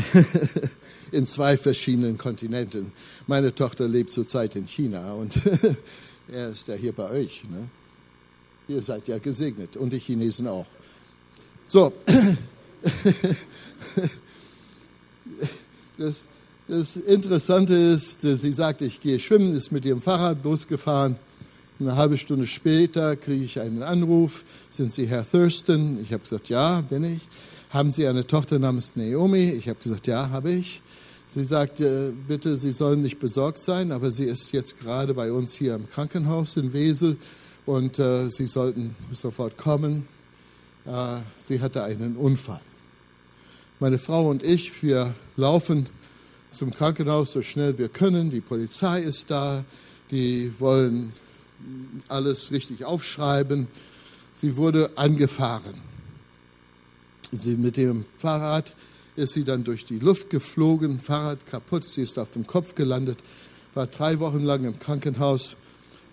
in 1.13 1.27
zwei 1.27 1.57
verschiedenen 1.57 2.19
Kontinenten. 2.19 2.93
Meine 3.27 3.55
Tochter 3.55 3.89
lebt 3.89 4.11
zurzeit 4.11 4.57
in 4.57 4.67
China 4.67 5.15
und 5.15 5.35
er 6.33 6.51
ist 6.51 6.69
ja 6.69 6.75
hier 6.75 6.93
bei 6.93 7.09
euch. 7.11 7.45
Ne? 7.51 7.69
Ihr 8.69 8.83
seid 8.83 9.09
ja 9.09 9.19
gesegnet 9.19 9.77
und 9.77 9.93
die 9.93 9.99
Chinesen 9.99 10.47
auch. 10.49 10.67
So, 11.65 11.93
das, 15.99 16.25
das 16.69 16.97
Interessante 16.97 17.75
ist, 17.75 18.23
sie 18.23 18.53
sagt, 18.53 18.83
ich 18.83 19.01
gehe 19.01 19.19
schwimmen, 19.19 19.55
ist 19.55 19.73
mit 19.73 19.85
ihrem 19.85 20.03
Fahrradbus 20.03 20.69
gefahren. 20.69 21.17
Eine 21.79 21.97
halbe 21.97 22.17
Stunde 22.17 22.47
später 22.47 23.17
kriege 23.17 23.45
ich 23.45 23.61
einen 23.61 23.83
Anruf. 23.83 24.45
Sind 24.71 24.91
Sie 24.93 25.07
Herr 25.07 25.29
Thurston? 25.29 25.99
Ich 26.03 26.13
habe 26.13 26.23
gesagt, 26.23 26.49
ja, 26.49 26.81
bin 26.81 27.05
ich. 27.05 27.23
Haben 27.71 27.91
Sie 27.91 28.07
eine 28.07 28.27
Tochter 28.27 28.59
namens 28.59 28.95
Naomi? 28.95 29.51
Ich 29.51 29.69
habe 29.69 29.79
gesagt, 29.83 30.07
ja, 30.07 30.31
habe 30.31 30.53
ich. 30.53 30.83
Sie 31.27 31.45
sagte, 31.45 32.13
bitte, 32.29 32.57
Sie 32.57 32.73
sollen 32.73 33.03
nicht 33.03 33.19
besorgt 33.19 33.59
sein, 33.59 33.91
aber 33.91 34.11
sie 34.13 34.25
ist 34.25 34.53
jetzt 34.53 34.79
gerade 34.79 35.13
bei 35.15 35.33
uns 35.33 35.55
hier 35.55 35.75
im 35.75 35.89
Krankenhaus 35.91 36.57
in 36.57 36.73
Wesel 36.73 37.17
und 37.67 37.99
äh, 37.99 38.29
Sie 38.29 38.47
sollten 38.47 38.95
sofort 39.11 39.57
kommen. 39.59 40.07
Äh, 40.87 41.19
sie 41.37 41.61
hatte 41.61 41.83
einen 41.83 42.17
Unfall. 42.17 42.61
Meine 43.81 43.99
Frau 43.99 44.31
und 44.31 44.45
ich, 44.45 44.83
wir 44.83 45.13
laufen 45.37 45.87
zum 46.49 46.71
Krankenhaus 46.71 47.33
so 47.33 47.43
schnell 47.43 47.77
wir 47.77 47.89
können. 47.89 48.31
Die 48.31 48.41
Polizei 48.41 49.01
ist 49.01 49.31
da, 49.31 49.65
die 50.13 50.53
wollen 50.61 51.13
alles 52.09 52.53
richtig 52.53 52.85
aufschreiben. 52.85 53.67
Sie 54.31 54.57
wurde 54.57 54.91
angefahren. 54.97 55.75
Sie 57.33 57.57
mit 57.57 57.77
dem 57.77 58.05
Fahrrad 58.19 58.75
ist 59.17 59.33
sie 59.33 59.45
dann 59.45 59.65
durch 59.65 59.85
die 59.85 59.99
Luft 59.99 60.31
geflogen, 60.31 61.01
Fahrrad 61.01 61.47
kaputt, 61.47 61.85
sie 61.85 62.03
ist 62.03 62.19
auf 62.19 62.31
dem 62.31 62.47
Kopf 62.47 62.75
gelandet, 62.75 63.19
war 63.75 63.87
drei 63.87 64.21
Wochen 64.21 64.41
lang 64.41 64.65
im 64.65 64.79
Krankenhaus. 64.79 65.57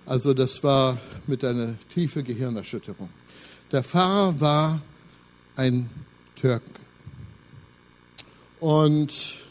Also 0.06 0.34
das 0.34 0.64
war 0.64 0.98
mit 1.28 1.44
einer 1.44 1.76
tiefen 1.90 2.24
Gehirnerschütterung. 2.24 3.10
Der 3.72 3.84
Fahrer 3.84 4.40
war 4.40 4.82
ein 5.56 5.90
Türke. 6.36 6.64
Und 8.60 9.44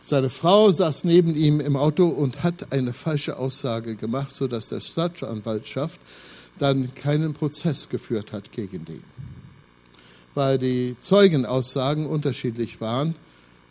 seine 0.00 0.30
Frau 0.30 0.70
saß 0.70 1.04
neben 1.04 1.34
ihm 1.34 1.60
im 1.60 1.76
Auto 1.76 2.06
und 2.06 2.44
hat 2.44 2.72
eine 2.72 2.92
falsche 2.92 3.38
Aussage 3.38 3.96
gemacht, 3.96 4.30
sodass 4.30 4.68
der 4.68 4.80
Staatsanwaltschaft 4.80 6.00
dann 6.58 6.94
keinen 6.94 7.34
Prozess 7.34 7.88
geführt 7.88 8.32
hat 8.32 8.52
gegen 8.52 8.84
den. 8.84 9.02
Weil 10.36 10.58
die 10.58 10.94
Zeugenaussagen 11.00 12.06
unterschiedlich 12.06 12.80
waren 12.80 13.14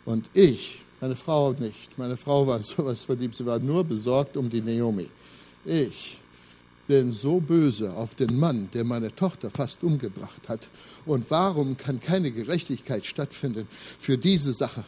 und 0.04 0.28
ich, 0.34 0.82
meine 1.00 1.14
Frau 1.14 1.52
nicht, 1.52 1.96
meine 1.96 2.16
Frau 2.16 2.46
war 2.46 2.60
sowas 2.62 3.02
verliebt, 3.02 3.36
sie 3.36 3.46
war 3.46 3.60
nur 3.60 3.84
besorgt 3.84 4.36
um 4.36 4.50
die 4.50 4.60
Naomi. 4.60 5.08
Ich 5.64 6.18
bin 6.88 7.12
so 7.12 7.40
böse 7.40 7.92
auf 7.94 8.16
den 8.16 8.38
Mann, 8.38 8.68
der 8.74 8.84
meine 8.84 9.14
Tochter 9.14 9.48
fast 9.48 9.82
umgebracht 9.84 10.48
hat. 10.48 10.60
Und 11.04 11.30
warum 11.30 11.76
kann 11.76 12.00
keine 12.00 12.32
Gerechtigkeit 12.32 13.06
stattfinden 13.06 13.68
für 13.98 14.18
diese 14.18 14.52
Sache? 14.52 14.84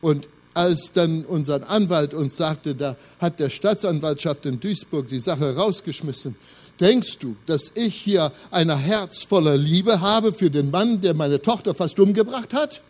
Und 0.00 0.28
als 0.54 0.92
dann 0.92 1.24
unser 1.24 1.70
Anwalt 1.70 2.14
uns 2.14 2.36
sagte, 2.36 2.74
da 2.74 2.96
hat 3.20 3.38
der 3.38 3.50
Staatsanwaltschaft 3.50 4.46
in 4.46 4.58
Duisburg 4.58 5.06
die 5.06 5.20
Sache 5.20 5.54
rausgeschmissen. 5.54 6.34
Denkst 6.80 7.18
du, 7.18 7.36
dass 7.46 7.72
ich 7.74 7.94
hier 7.94 8.32
ein 8.50 8.76
Herz 8.76 9.24
voller 9.24 9.56
Liebe 9.56 10.00
habe 10.00 10.32
für 10.32 10.50
den 10.50 10.70
Mann, 10.70 11.00
der 11.00 11.14
meine 11.14 11.42
Tochter 11.42 11.74
fast 11.74 11.98
umgebracht 11.98 12.54
hat? 12.54 12.82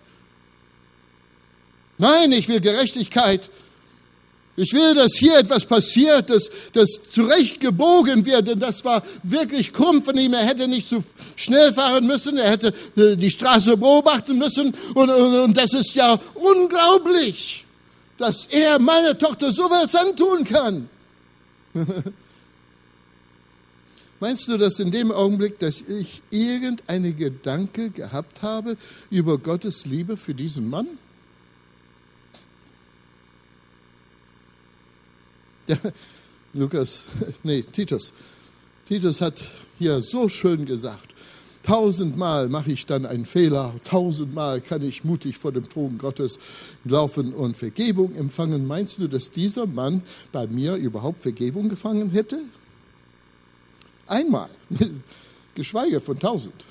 Nein, 1.96 2.32
ich 2.32 2.48
will 2.48 2.60
Gerechtigkeit. 2.60 3.48
Ich 4.56 4.72
will, 4.72 4.94
dass 4.94 5.16
hier 5.16 5.38
etwas 5.38 5.64
passiert, 5.64 6.30
dass 6.30 6.50
das 6.72 7.10
zurechtgebogen 7.10 8.26
wird, 8.26 8.48
denn 8.48 8.58
das 8.58 8.84
war 8.84 9.04
wirklich 9.22 9.72
krumm 9.72 10.02
von 10.02 10.18
ihm. 10.18 10.34
Er 10.34 10.44
hätte 10.44 10.66
nicht 10.66 10.86
zu 10.86 11.02
schnell 11.36 11.72
fahren 11.72 12.06
müssen, 12.06 12.36
er 12.38 12.50
hätte 12.50 12.74
äh, 12.96 13.16
die 13.16 13.30
Straße 13.30 13.76
beobachten 13.76 14.36
müssen 14.36 14.74
und, 14.94 15.10
und, 15.10 15.34
und 15.34 15.56
das 15.56 15.72
ist 15.74 15.94
ja 15.94 16.20
unglaublich, 16.34 17.66
dass 18.16 18.46
er 18.46 18.80
meine 18.80 19.16
Tochter 19.16 19.52
sowas 19.52 19.94
antun 19.94 20.42
kann. 20.42 20.88
Meinst 24.20 24.48
du, 24.48 24.56
dass 24.56 24.80
in 24.80 24.90
dem 24.90 25.12
Augenblick, 25.12 25.60
dass 25.60 25.80
ich 25.82 26.22
irgendeine 26.30 27.12
Gedanke 27.12 27.90
gehabt 27.90 28.42
habe 28.42 28.76
über 29.10 29.38
Gottes 29.38 29.86
Liebe 29.86 30.16
für 30.16 30.34
diesen 30.34 30.68
Mann? 30.68 30.88
Ja, 35.68 35.76
Lukas, 36.54 37.02
nee, 37.44 37.62
Titus. 37.62 38.12
Titus 38.88 39.20
hat 39.20 39.40
hier 39.78 40.02
so 40.02 40.28
schön 40.28 40.64
gesagt, 40.64 41.14
tausendmal 41.62 42.48
mache 42.48 42.72
ich 42.72 42.86
dann 42.86 43.04
einen 43.06 43.26
Fehler, 43.26 43.74
tausendmal 43.84 44.62
kann 44.62 44.82
ich 44.82 45.04
mutig 45.04 45.36
vor 45.36 45.52
dem 45.52 45.68
Thron 45.68 45.98
Gottes 45.98 46.40
laufen 46.84 47.34
und 47.34 47.56
Vergebung 47.56 48.16
empfangen. 48.16 48.66
Meinst 48.66 48.98
du, 48.98 49.06
dass 49.06 49.30
dieser 49.30 49.66
Mann 49.66 50.02
bei 50.32 50.46
mir 50.46 50.74
überhaupt 50.74 51.20
Vergebung 51.20 51.68
gefangen 51.68 52.10
hätte? 52.10 52.40
Einmal, 54.08 54.48
geschweige 55.54 56.00
von 56.00 56.18
tausend. 56.18 56.64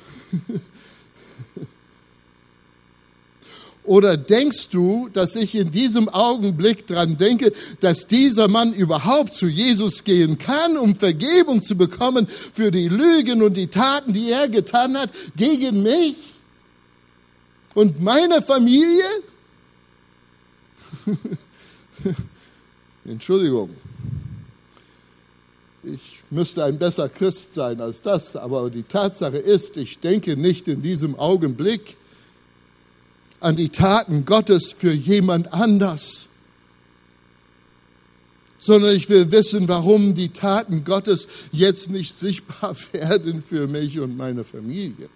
Oder 3.87 4.17
denkst 4.17 4.67
du, 4.69 5.07
dass 5.13 5.37
ich 5.37 5.55
in 5.55 5.71
diesem 5.71 6.09
Augenblick 6.09 6.85
dran 6.87 7.17
denke, 7.17 7.53
dass 7.79 8.05
dieser 8.05 8.49
Mann 8.49 8.73
überhaupt 8.73 9.33
zu 9.33 9.47
Jesus 9.47 10.03
gehen 10.03 10.37
kann, 10.37 10.75
um 10.77 10.97
Vergebung 10.97 11.63
zu 11.63 11.77
bekommen 11.77 12.27
für 12.27 12.69
die 12.69 12.89
Lügen 12.89 13.41
und 13.41 13.55
die 13.55 13.67
Taten, 13.67 14.11
die 14.11 14.29
er 14.29 14.49
getan 14.49 14.97
hat 14.97 15.09
gegen 15.37 15.83
mich 15.83 16.15
und 17.75 18.01
meine 18.01 18.41
Familie? 18.41 19.05
Entschuldigung. 23.05 23.69
Ich 25.93 26.19
müsste 26.29 26.65
ein 26.65 26.77
besser 26.77 27.07
Christ 27.07 27.53
sein 27.53 27.79
als 27.79 28.01
das, 28.01 28.35
aber 28.35 28.69
die 28.69 28.83
Tatsache 28.83 29.37
ist, 29.37 29.77
ich 29.77 29.99
denke 29.99 30.35
nicht 30.35 30.67
in 30.67 30.81
diesem 30.81 31.17
Augenblick, 31.17 31.95
an 33.39 33.55
die 33.55 33.69
Taten 33.69 34.25
Gottes 34.25 34.73
für 34.73 34.91
jemand 34.91 35.53
anders, 35.53 36.27
sondern 38.59 38.95
ich 38.95 39.07
will 39.09 39.31
wissen, 39.31 39.67
warum 39.67 40.13
die 40.13 40.29
Taten 40.29 40.83
Gottes 40.83 41.27
jetzt 41.51 41.89
nicht 41.89 42.13
sichtbar 42.13 42.75
werden 42.91 43.41
für 43.41 43.67
mich 43.67 43.99
und 43.99 44.17
meine 44.17 44.43
Familie. 44.43 45.09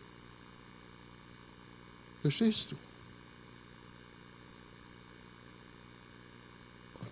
Verstehst 2.21 2.71
du? 2.71 2.75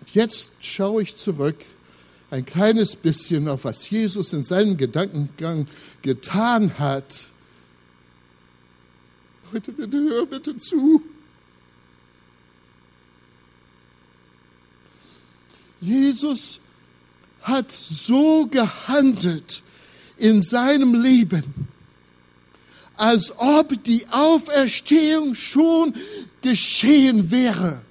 Und 0.00 0.14
jetzt 0.14 0.52
schaue 0.60 1.02
ich 1.02 1.16
zurück 1.16 1.56
ein 2.30 2.44
kleines 2.44 2.96
bisschen 2.96 3.48
auf 3.48 3.64
was 3.64 3.90
Jesus 3.90 4.32
in 4.32 4.42
seinem 4.42 4.76
Gedankengang 4.76 5.66
getan 6.02 6.78
hat 6.78 7.30
Heute 9.52 9.72
bitte 9.72 9.98
hör 9.98 10.26
bitte 10.26 10.56
zu. 10.58 11.02
Jesus 15.80 16.60
hat 17.42 17.72
so 17.72 18.46
gehandelt 18.46 19.62
in 20.18 20.40
seinem 20.40 20.94
Leben, 20.94 21.42
als 22.96 23.36
ob 23.38 23.82
die 23.84 24.06
Auferstehung 24.10 25.34
schon 25.34 25.94
geschehen 26.42 27.30
wäre 27.30 27.82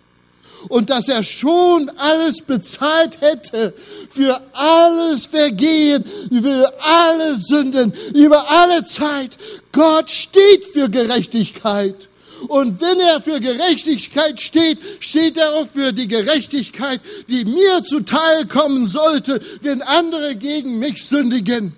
und 0.67 0.89
dass 0.89 1.07
er 1.07 1.23
schon 1.23 1.89
alles 1.97 2.41
bezahlt 2.41 3.21
hätte 3.21 3.73
für 4.09 4.39
alles 4.53 5.25
Vergehen, 5.27 6.03
für 6.29 6.73
alle 6.81 7.35
Sünden, 7.35 7.93
über 8.13 8.49
alle 8.49 8.83
Zeit. 8.83 9.37
Gott 9.71 10.09
steht 10.09 10.65
für 10.73 10.89
Gerechtigkeit. 10.89 12.09
Und 12.47 12.79
wenn 12.79 12.99
er 12.99 13.21
für 13.21 13.39
Gerechtigkeit 13.39 14.39
steht, 14.39 14.79
steht 14.99 15.37
er 15.37 15.55
auch 15.55 15.67
für 15.67 15.91
die 15.91 16.07
Gerechtigkeit, 16.07 17.01
die 17.29 17.43
mir 17.45 17.83
zuteil 17.83 18.45
kommen 18.47 18.87
sollte, 18.87 19.41
wenn 19.61 19.81
andere 19.81 20.35
gegen 20.35 20.79
mich 20.79 21.05
sündigen. 21.05 21.75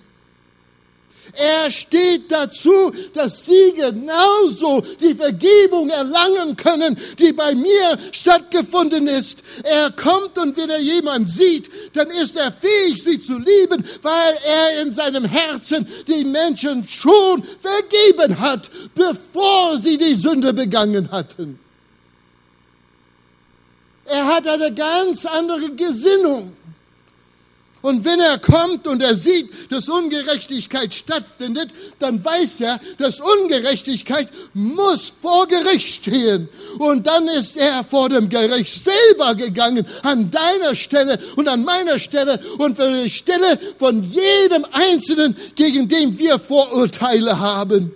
Er 1.33 1.71
steht 1.71 2.31
dazu, 2.31 2.91
dass 3.13 3.45
sie 3.45 3.73
genauso 3.75 4.81
die 4.99 5.13
Vergebung 5.13 5.89
erlangen 5.89 6.55
können, 6.57 6.97
die 7.19 7.31
bei 7.31 7.55
mir 7.55 7.97
stattgefunden 8.11 9.07
ist. 9.07 9.43
Er 9.63 9.91
kommt 9.91 10.37
und 10.37 10.57
wenn 10.57 10.69
er 10.69 10.79
jemand 10.79 11.29
sieht, 11.29 11.69
dann 11.93 12.09
ist 12.09 12.35
er 12.35 12.51
fähig, 12.51 13.01
sie 13.01 13.19
zu 13.19 13.37
lieben, 13.37 13.83
weil 14.01 14.37
er 14.45 14.81
in 14.81 14.91
seinem 14.91 15.25
Herzen 15.25 15.87
die 16.07 16.25
Menschen 16.25 16.87
schon 16.87 17.43
vergeben 17.61 18.39
hat, 18.39 18.69
bevor 18.93 19.77
sie 19.77 19.97
die 19.97 20.15
Sünde 20.15 20.53
begangen 20.53 21.11
hatten. 21.11 21.59
Er 24.05 24.25
hat 24.25 24.45
eine 24.47 24.73
ganz 24.73 25.25
andere 25.25 25.69
Gesinnung. 25.71 26.53
Und 27.81 28.05
wenn 28.05 28.19
er 28.19 28.37
kommt 28.37 28.87
und 28.87 29.01
er 29.01 29.15
sieht, 29.15 29.49
dass 29.71 29.89
Ungerechtigkeit 29.89 30.93
stattfindet, 30.93 31.69
dann 31.97 32.23
weiß 32.23 32.61
er, 32.61 32.79
dass 32.99 33.19
Ungerechtigkeit 33.19 34.27
muss 34.53 35.11
vor 35.21 35.47
Gericht 35.47 35.89
stehen. 35.89 36.47
Und 36.77 37.07
dann 37.07 37.27
ist 37.27 37.57
er 37.57 37.83
vor 37.83 38.09
dem 38.09 38.29
Gericht 38.29 38.83
selber 38.83 39.33
gegangen, 39.33 39.85
an 40.03 40.29
deiner 40.29 40.75
Stelle 40.75 41.19
und 41.35 41.47
an 41.47 41.63
meiner 41.63 41.97
Stelle 41.97 42.39
und 42.59 42.75
für 42.75 43.03
die 43.03 43.09
Stelle 43.09 43.59
von 43.79 44.03
jedem 44.03 44.65
Einzelnen, 44.71 45.35
gegen 45.55 45.87
den 45.87 46.17
wir 46.19 46.37
Vorurteile 46.37 47.39
haben. 47.39 47.91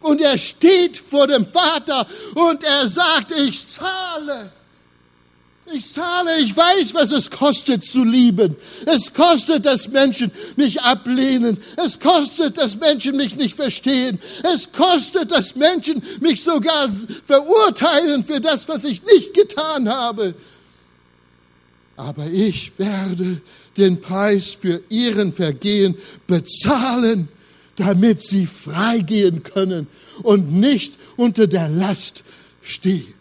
Und 0.00 0.20
er 0.20 0.36
steht 0.36 0.98
vor 0.98 1.26
dem 1.26 1.46
Vater 1.46 2.06
und 2.34 2.62
er 2.62 2.86
sagt, 2.86 3.32
ich 3.32 3.68
zahle. 3.68 4.52
Ich 5.72 5.92
zahle, 5.92 6.38
ich 6.38 6.56
weiß, 6.56 6.94
was 6.94 7.12
es 7.12 7.30
kostet 7.30 7.84
zu 7.84 8.02
lieben. 8.02 8.56
Es 8.86 9.12
kostet, 9.12 9.66
dass 9.66 9.88
Menschen 9.88 10.30
mich 10.56 10.80
ablehnen. 10.80 11.58
Es 11.76 12.00
kostet, 12.00 12.56
dass 12.56 12.78
Menschen 12.78 13.16
mich 13.16 13.36
nicht 13.36 13.54
verstehen. 13.54 14.18
Es 14.42 14.72
kostet, 14.72 15.30
dass 15.30 15.56
Menschen 15.56 16.02
mich 16.20 16.42
sogar 16.42 16.88
verurteilen 17.24 18.24
für 18.24 18.40
das, 18.40 18.68
was 18.68 18.84
ich 18.84 19.02
nicht 19.04 19.34
getan 19.34 19.88
habe. 19.88 20.34
Aber 21.96 22.26
ich 22.26 22.72
werde 22.78 23.40
den 23.76 24.00
Preis 24.00 24.56
für 24.58 24.80
ihren 24.88 25.32
Vergehen 25.32 25.96
bezahlen 26.26 27.28
damit 27.78 28.20
sie 28.20 28.46
freigehen 28.46 29.42
können 29.44 29.86
und 30.22 30.52
nicht 30.52 30.98
unter 31.16 31.46
der 31.46 31.68
Last 31.68 32.24
stehen. 32.60 33.14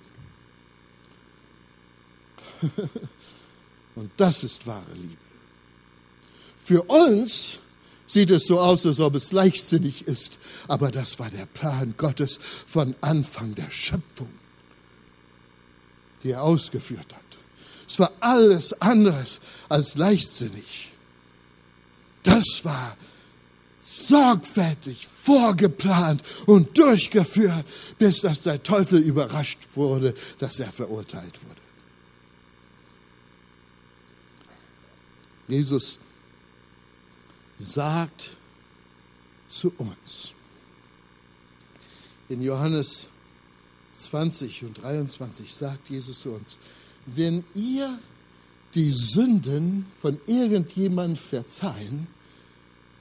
Und 3.95 4.11
das 4.17 4.43
ist 4.43 4.67
wahre 4.67 4.93
Liebe. 4.93 5.17
Für 6.63 6.83
uns 6.83 7.59
sieht 8.05 8.31
es 8.31 8.45
so 8.45 8.59
aus, 8.59 8.85
als 8.85 8.99
ob 8.99 9.15
es 9.15 9.31
leichtsinnig 9.31 10.07
ist, 10.07 10.39
aber 10.67 10.91
das 10.91 11.19
war 11.19 11.29
der 11.29 11.45
Plan 11.45 11.93
Gottes 11.97 12.39
von 12.65 12.95
Anfang 13.01 13.55
der 13.55 13.69
Schöpfung, 13.69 14.29
die 16.23 16.31
er 16.31 16.43
ausgeführt 16.43 17.13
hat. 17.13 17.21
Es 17.87 17.99
war 17.99 18.11
alles 18.19 18.73
anderes 18.81 19.39
als 19.69 19.95
leichtsinnig. 19.95 20.91
Das 22.23 22.63
war 22.63 22.97
sorgfältig 23.79 25.07
vorgeplant 25.07 26.21
und 26.45 26.77
durchgeführt, 26.77 27.65
bis 27.97 28.21
dass 28.21 28.41
der 28.41 28.61
Teufel 28.61 28.99
überrascht 28.99 29.59
wurde, 29.75 30.13
dass 30.39 30.59
er 30.59 30.71
verurteilt 30.71 31.41
wurde. 31.43 31.66
Jesus 35.47 35.99
sagt 37.57 38.35
zu 39.47 39.71
uns 39.77 40.33
in 42.29 42.41
Johannes 42.41 43.07
20 43.93 44.63
und 44.65 44.81
23 44.81 45.53
sagt 45.53 45.89
Jesus 45.89 46.21
zu 46.21 46.31
uns, 46.31 46.59
wenn 47.05 47.43
ihr 47.55 47.97
die 48.75 48.91
Sünden 48.91 49.85
von 49.99 50.19
irgendjemand 50.27 51.17
verzeihen, 51.17 52.07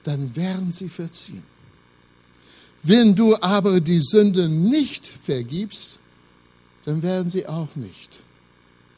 dann 0.03 0.35
werden 0.35 0.71
sie 0.71 0.89
verziehen. 0.89 1.43
Wenn 2.83 3.15
du 3.15 3.35
aber 3.41 3.81
die 3.81 3.99
Sünden 3.99 4.69
nicht 4.69 5.05
vergibst, 5.05 5.99
dann 6.85 7.03
werden 7.03 7.29
sie 7.29 7.45
auch 7.45 7.75
nicht 7.75 8.19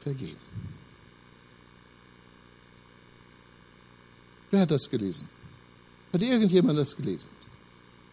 vergeben. 0.04 0.38
Wer 4.52 4.62
hat 4.62 4.72
das 4.72 4.90
gelesen? 4.90 5.28
Hat 6.12 6.22
irgendjemand 6.22 6.78
das 6.78 6.96
gelesen? 6.96 7.30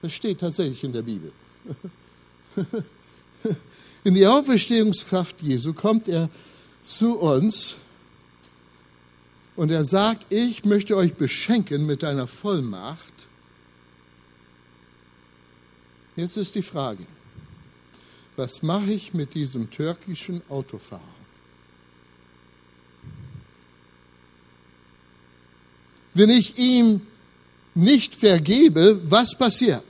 Das 0.02 0.12
steht 0.12 0.40
tatsächlich 0.40 0.84
in 0.84 0.92
der 0.92 1.02
Bibel. 1.02 1.32
In 4.04 4.14
die 4.14 4.24
Auferstehungskraft 4.24 5.42
Jesu 5.42 5.72
kommt 5.72 6.06
er 6.06 6.30
zu 6.80 7.18
uns 7.18 7.74
und 9.56 9.72
er 9.72 9.84
sagt, 9.84 10.32
ich 10.32 10.64
möchte 10.64 10.96
euch 10.96 11.14
beschenken 11.14 11.86
mit 11.86 12.04
einer 12.04 12.28
Vollmacht. 12.28 13.26
Jetzt 16.14 16.36
ist 16.36 16.54
die 16.54 16.62
Frage, 16.62 17.04
was 18.36 18.62
mache 18.62 18.92
ich 18.92 19.12
mit 19.12 19.34
diesem 19.34 19.70
türkischen 19.70 20.40
Autofahrer? 20.48 21.15
Wenn 26.16 26.30
ich 26.30 26.56
ihm 26.58 27.02
nicht 27.74 28.14
vergebe, 28.14 28.98
was 29.04 29.36
passiert? 29.36 29.84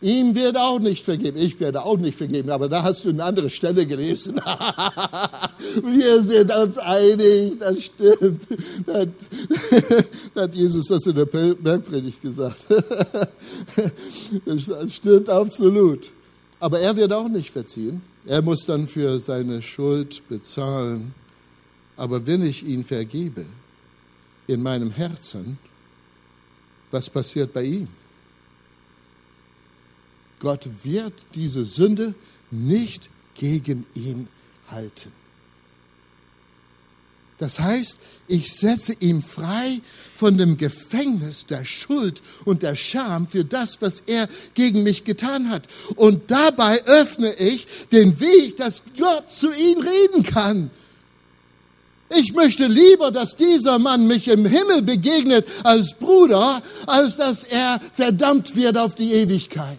Ihm 0.00 0.34
wird 0.34 0.56
auch 0.56 0.78
nicht 0.78 1.04
vergeben. 1.04 1.38
Ich 1.38 1.58
werde 1.58 1.82
auch 1.82 1.96
nicht 1.96 2.16
vergeben, 2.16 2.50
aber 2.50 2.68
da 2.68 2.84
hast 2.84 3.04
du 3.04 3.08
eine 3.08 3.24
andere 3.24 3.50
Stelle 3.50 3.84
gelesen. 3.84 4.36
Wir 5.82 6.22
sind 6.22 6.54
uns 6.54 6.78
einig, 6.78 7.58
das 7.58 7.84
stimmt. 7.84 8.42
Da 8.86 9.00
hat, 9.00 9.08
da 10.34 10.40
hat 10.42 10.54
Jesus 10.54 10.86
das 10.86 11.04
in 11.06 11.16
der 11.16 11.24
Bergpredigt 11.24 12.22
gesagt. 12.22 12.66
Das 14.44 14.94
stimmt 14.94 15.28
absolut. 15.28 16.10
Aber 16.60 16.78
er 16.80 16.94
wird 16.96 17.12
auch 17.12 17.28
nicht 17.28 17.50
verziehen. 17.50 18.02
Er 18.26 18.42
muss 18.42 18.66
dann 18.66 18.86
für 18.86 19.18
seine 19.18 19.62
Schuld 19.62 20.28
bezahlen. 20.28 21.14
Aber 21.98 22.26
wenn 22.28 22.42
ich 22.42 22.64
ihn 22.64 22.84
vergebe 22.84 23.44
in 24.46 24.62
meinem 24.62 24.92
Herzen, 24.92 25.58
was 26.92 27.10
passiert 27.10 27.52
bei 27.52 27.64
ihm? 27.64 27.88
Gott 30.38 30.68
wird 30.84 31.12
diese 31.34 31.64
Sünde 31.64 32.14
nicht 32.52 33.10
gegen 33.34 33.84
ihn 33.94 34.28
halten. 34.70 35.10
Das 37.38 37.58
heißt, 37.58 37.98
ich 38.28 38.52
setze 38.52 38.94
ihn 39.00 39.20
frei 39.20 39.80
von 40.14 40.38
dem 40.38 40.56
Gefängnis 40.56 41.46
der 41.46 41.64
Schuld 41.64 42.22
und 42.44 42.62
der 42.62 42.76
Scham 42.76 43.26
für 43.26 43.44
das, 43.44 43.82
was 43.82 44.04
er 44.06 44.28
gegen 44.54 44.84
mich 44.84 45.02
getan 45.02 45.50
hat. 45.50 45.66
Und 45.96 46.30
dabei 46.30 46.80
öffne 46.84 47.34
ich 47.34 47.66
den 47.90 48.20
Weg, 48.20 48.56
dass 48.56 48.84
Gott 48.96 49.32
zu 49.32 49.52
ihm 49.52 49.80
reden 49.80 50.22
kann. 50.22 50.70
Ich 52.10 52.32
möchte 52.32 52.66
lieber, 52.66 53.10
dass 53.10 53.36
dieser 53.36 53.78
Mann 53.78 54.06
mich 54.06 54.28
im 54.28 54.46
Himmel 54.46 54.82
begegnet 54.82 55.46
als 55.62 55.94
Bruder, 55.94 56.62
als 56.86 57.16
dass 57.16 57.44
er 57.44 57.80
verdammt 57.94 58.56
wird 58.56 58.78
auf 58.78 58.94
die 58.94 59.12
Ewigkeit. 59.12 59.78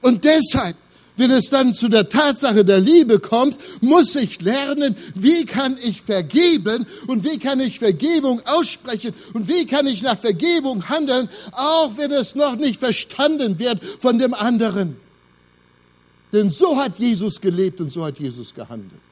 Und 0.00 0.24
deshalb, 0.24 0.76
wenn 1.16 1.30
es 1.30 1.50
dann 1.50 1.72
zu 1.72 1.88
der 1.88 2.08
Tatsache 2.08 2.64
der 2.64 2.80
Liebe 2.80 3.20
kommt, 3.20 3.56
muss 3.80 4.16
ich 4.16 4.40
lernen, 4.40 4.96
wie 5.14 5.44
kann 5.44 5.78
ich 5.80 6.02
vergeben 6.02 6.84
und 7.06 7.22
wie 7.22 7.38
kann 7.38 7.60
ich 7.60 7.78
Vergebung 7.78 8.42
aussprechen 8.44 9.14
und 9.34 9.46
wie 9.46 9.66
kann 9.66 9.86
ich 9.86 10.02
nach 10.02 10.18
Vergebung 10.18 10.88
handeln, 10.88 11.28
auch 11.52 11.96
wenn 11.96 12.10
es 12.10 12.34
noch 12.34 12.56
nicht 12.56 12.80
verstanden 12.80 13.60
wird 13.60 13.80
von 14.00 14.18
dem 14.18 14.34
anderen. 14.34 14.96
Denn 16.32 16.50
so 16.50 16.76
hat 16.76 16.98
Jesus 16.98 17.40
gelebt 17.40 17.80
und 17.80 17.92
so 17.92 18.04
hat 18.04 18.18
Jesus 18.18 18.52
gehandelt. 18.52 19.11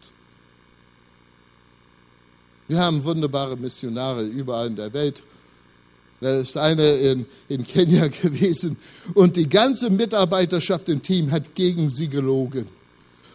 Wir 2.71 2.79
haben 2.79 3.03
wunderbare 3.03 3.57
Missionare 3.57 4.23
überall 4.23 4.69
in 4.69 4.77
der 4.77 4.93
Welt 4.93 5.23
da 6.21 6.39
ist 6.39 6.57
eine 6.57 6.97
in, 6.97 7.27
in 7.49 7.67
Kenia 7.67 8.07
gewesen 8.23 8.77
und 9.15 9.37
die 9.37 9.49
ganze 9.49 9.91
Mitarbeiterschaft 9.91 10.89
im 10.89 11.03
Team 11.03 11.31
hat 11.33 11.55
gegen 11.55 11.89
sie 11.89 12.09
gelogen 12.09 12.69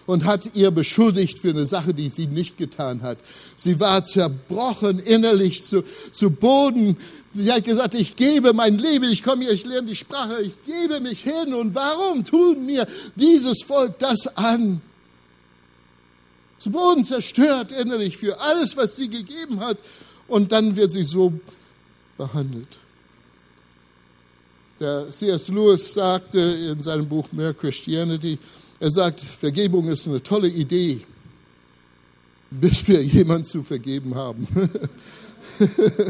und 0.05 0.23
hat 0.23 0.55
ihr 0.55 0.69
beschuldigt 0.71 1.39
für 1.39 1.49
eine 1.49 1.65
Sache, 1.65 1.93
die 1.93 2.09
sie 2.09 2.27
nicht 2.27 2.57
getan 2.57 3.01
hat. 3.01 3.17
Sie 3.55 3.79
war 3.79 4.05
zerbrochen 4.05 4.99
innerlich 4.99 5.65
zu, 5.65 5.83
zu 6.11 6.29
Boden. 6.29 6.95
Sie 7.33 7.51
hat 7.51 7.63
gesagt, 7.63 7.95
ich 7.95 8.15
gebe 8.15 8.53
mein 8.53 8.77
Leben, 8.77 9.09
ich 9.09 9.23
komme 9.23 9.43
hier, 9.43 9.51
ich 9.51 9.65
lerne 9.65 9.87
die 9.87 9.95
Sprache, 9.95 10.43
ich 10.43 10.53
gebe 10.65 11.01
mich 11.01 11.23
hin. 11.23 11.53
Und 11.55 11.73
warum 11.73 12.23
tun 12.23 12.65
mir 12.65 12.87
dieses 13.15 13.63
Volk 13.63 13.97
das 13.99 14.37
an? 14.37 14.79
Zu 16.65 16.71
Boden 16.71 17.05
zerstört 17.05 17.71
innerlich 17.71 18.17
für 18.17 18.41
alles, 18.41 18.75
was 18.75 18.95
sie 18.95 19.07
gegeben 19.07 19.59
hat. 19.59 19.77
Und 20.27 20.51
dann 20.51 20.75
wird 20.75 20.91
sie 20.91 21.03
so 21.03 21.31
behandelt. 22.17 22.69
Der 24.79 25.11
C.S. 25.11 25.49
Lewis 25.49 25.93
sagte 25.93 26.39
in 26.39 26.81
seinem 26.81 27.07
Buch 27.07 27.31
Mere 27.33 27.53
Christianity, 27.53 28.39
er 28.79 28.89
sagt, 28.89 29.21
Vergebung 29.21 29.89
ist 29.89 30.07
eine 30.07 30.23
tolle 30.23 30.47
Idee, 30.47 31.01
bis 32.49 32.87
wir 32.87 33.03
jemand 33.03 33.45
zu 33.45 33.61
vergeben 33.61 34.15
haben. 34.15 34.47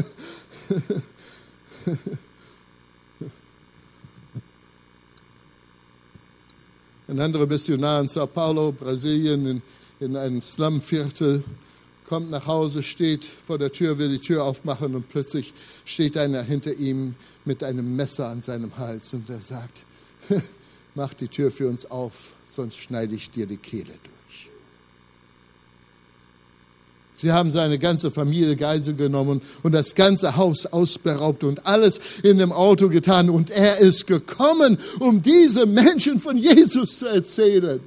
Ein 7.08 7.20
anderer 7.20 7.44
Missionar 7.46 8.00
in 8.00 8.08
Sao 8.08 8.26
Paulo, 8.26 8.72
Brasilien, 8.72 9.46
in, 9.46 9.60
in 10.00 10.16
einem 10.16 10.40
Slumviertel, 10.40 11.42
kommt 12.08 12.30
nach 12.30 12.46
Hause, 12.46 12.82
steht 12.82 13.24
vor 13.24 13.58
der 13.58 13.72
Tür, 13.72 13.98
will 13.98 14.10
die 14.10 14.20
Tür 14.20 14.44
aufmachen 14.44 14.94
und 14.94 15.08
plötzlich 15.08 15.52
steht 15.84 16.16
einer 16.16 16.42
hinter 16.42 16.74
ihm 16.74 17.14
mit 17.44 17.64
einem 17.64 17.96
Messer 17.96 18.28
an 18.28 18.42
seinem 18.42 18.76
Hals 18.78 19.12
und 19.14 19.28
er 19.28 19.40
sagt, 19.40 19.84
mach 20.94 21.14
die 21.14 21.28
Tür 21.28 21.50
für 21.50 21.68
uns 21.68 21.90
auf, 21.90 22.32
sonst 22.46 22.78
schneide 22.78 23.14
ich 23.14 23.30
dir 23.30 23.46
die 23.46 23.56
Kehle 23.56 23.86
durch. 23.86 24.50
Sie 27.18 27.32
haben 27.32 27.50
seine 27.50 27.78
ganze 27.78 28.10
Familie 28.10 28.56
Geisel 28.56 28.94
genommen 28.94 29.40
und 29.62 29.72
das 29.72 29.94
ganze 29.94 30.36
Haus 30.36 30.66
ausberaubt 30.66 31.44
und 31.44 31.66
alles 31.66 31.98
in 32.22 32.36
dem 32.36 32.52
Auto 32.52 32.90
getan. 32.90 33.30
Und 33.30 33.48
er 33.48 33.78
ist 33.78 34.06
gekommen, 34.06 34.78
um 34.98 35.22
diese 35.22 35.64
Menschen 35.64 36.20
von 36.20 36.36
Jesus 36.36 36.98
zu 36.98 37.06
erzählen. 37.06 37.80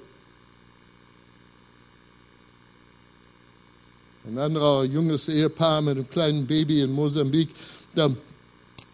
Ein 4.30 4.38
anderer 4.38 4.84
junges 4.84 5.28
Ehepaar 5.28 5.82
mit 5.82 5.98
einem 5.98 6.08
kleinen 6.08 6.46
Baby 6.46 6.82
in 6.82 6.94
Mosambik, 6.94 7.50
da 7.96 8.12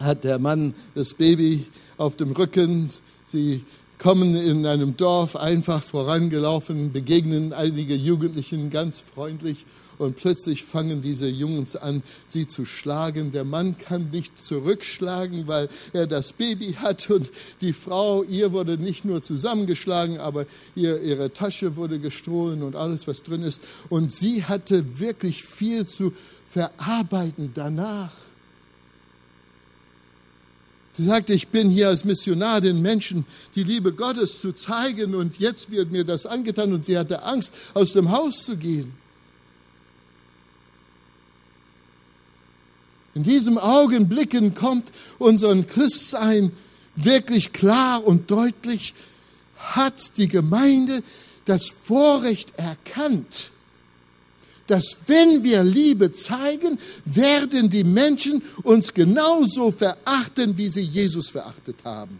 hat 0.00 0.24
der 0.24 0.38
Mann 0.38 0.72
das 0.94 1.12
Baby 1.12 1.66
auf 1.98 2.16
dem 2.16 2.32
Rücken. 2.32 2.90
Sie 3.26 3.62
kommen 3.98 4.34
in 4.36 4.66
einem 4.66 4.96
Dorf 4.96 5.36
einfach 5.36 5.82
vorangelaufen, 5.82 6.92
begegnen 6.92 7.52
einige 7.52 7.94
Jugendlichen 7.94 8.70
ganz 8.70 9.00
freundlich 9.00 9.64
und 9.98 10.16
plötzlich 10.16 10.62
fangen 10.64 11.00
diese 11.00 11.28
Jungs 11.28 11.76
an, 11.76 12.02
sie 12.26 12.46
zu 12.46 12.64
schlagen. 12.64 13.32
Der 13.32 13.44
Mann 13.44 13.76
kann 13.78 14.10
nicht 14.10 14.42
zurückschlagen, 14.42 15.48
weil 15.48 15.68
er 15.92 16.06
das 16.06 16.32
Baby 16.32 16.74
hat 16.74 17.08
und 17.10 17.30
die 17.60 17.72
Frau, 17.72 18.22
ihr 18.22 18.52
wurde 18.52 18.76
nicht 18.76 19.04
nur 19.04 19.22
zusammengeschlagen, 19.22 20.18
aber 20.18 20.46
ihr, 20.74 21.00
ihre 21.02 21.32
Tasche 21.32 21.76
wurde 21.76 21.98
gestohlen 21.98 22.62
und 22.62 22.76
alles, 22.76 23.08
was 23.08 23.22
drin 23.22 23.42
ist. 23.42 23.62
Und 23.88 24.12
sie 24.12 24.44
hatte 24.44 24.98
wirklich 24.98 25.42
viel 25.42 25.86
zu 25.86 26.12
verarbeiten 26.48 27.52
danach. 27.54 28.12
Sie 30.96 31.04
sagte, 31.04 31.34
ich 31.34 31.48
bin 31.48 31.68
hier 31.70 31.88
als 31.88 32.04
Missionar 32.04 32.60
den 32.60 32.80
Menschen 32.80 33.26
die 33.54 33.64
Liebe 33.64 33.92
Gottes 33.92 34.40
zu 34.40 34.52
zeigen. 34.52 35.14
Und 35.14 35.38
jetzt 35.38 35.70
wird 35.70 35.92
mir 35.92 36.04
das 36.04 36.24
angetan 36.24 36.72
und 36.72 36.84
sie 36.84 36.96
hatte 36.96 37.22
Angst, 37.22 37.52
aus 37.74 37.92
dem 37.92 38.10
Haus 38.10 38.44
zu 38.44 38.56
gehen. 38.56 38.92
In 43.14 43.22
diesem 43.22 43.58
Augenblicken 43.58 44.54
kommt 44.54 44.90
unser 45.18 45.54
Christsein 45.62 46.52
wirklich 46.96 47.52
klar 47.52 48.06
und 48.06 48.30
deutlich, 48.30 48.94
hat 49.56 50.16
die 50.18 50.28
Gemeinde 50.28 51.02
das 51.46 51.68
Vorrecht 51.68 52.52
erkannt, 52.58 53.50
dass 54.66 54.96
wenn 55.06 55.42
wir 55.44 55.62
Liebe 55.62 56.12
zeigen, 56.12 56.78
werden 57.04 57.70
die 57.70 57.84
Menschen 57.84 58.42
uns 58.62 58.92
genauso 58.92 59.70
verachten, 59.70 60.56
wie 60.56 60.68
sie 60.68 60.82
Jesus 60.82 61.30
verachtet 61.30 61.76
haben. 61.84 62.18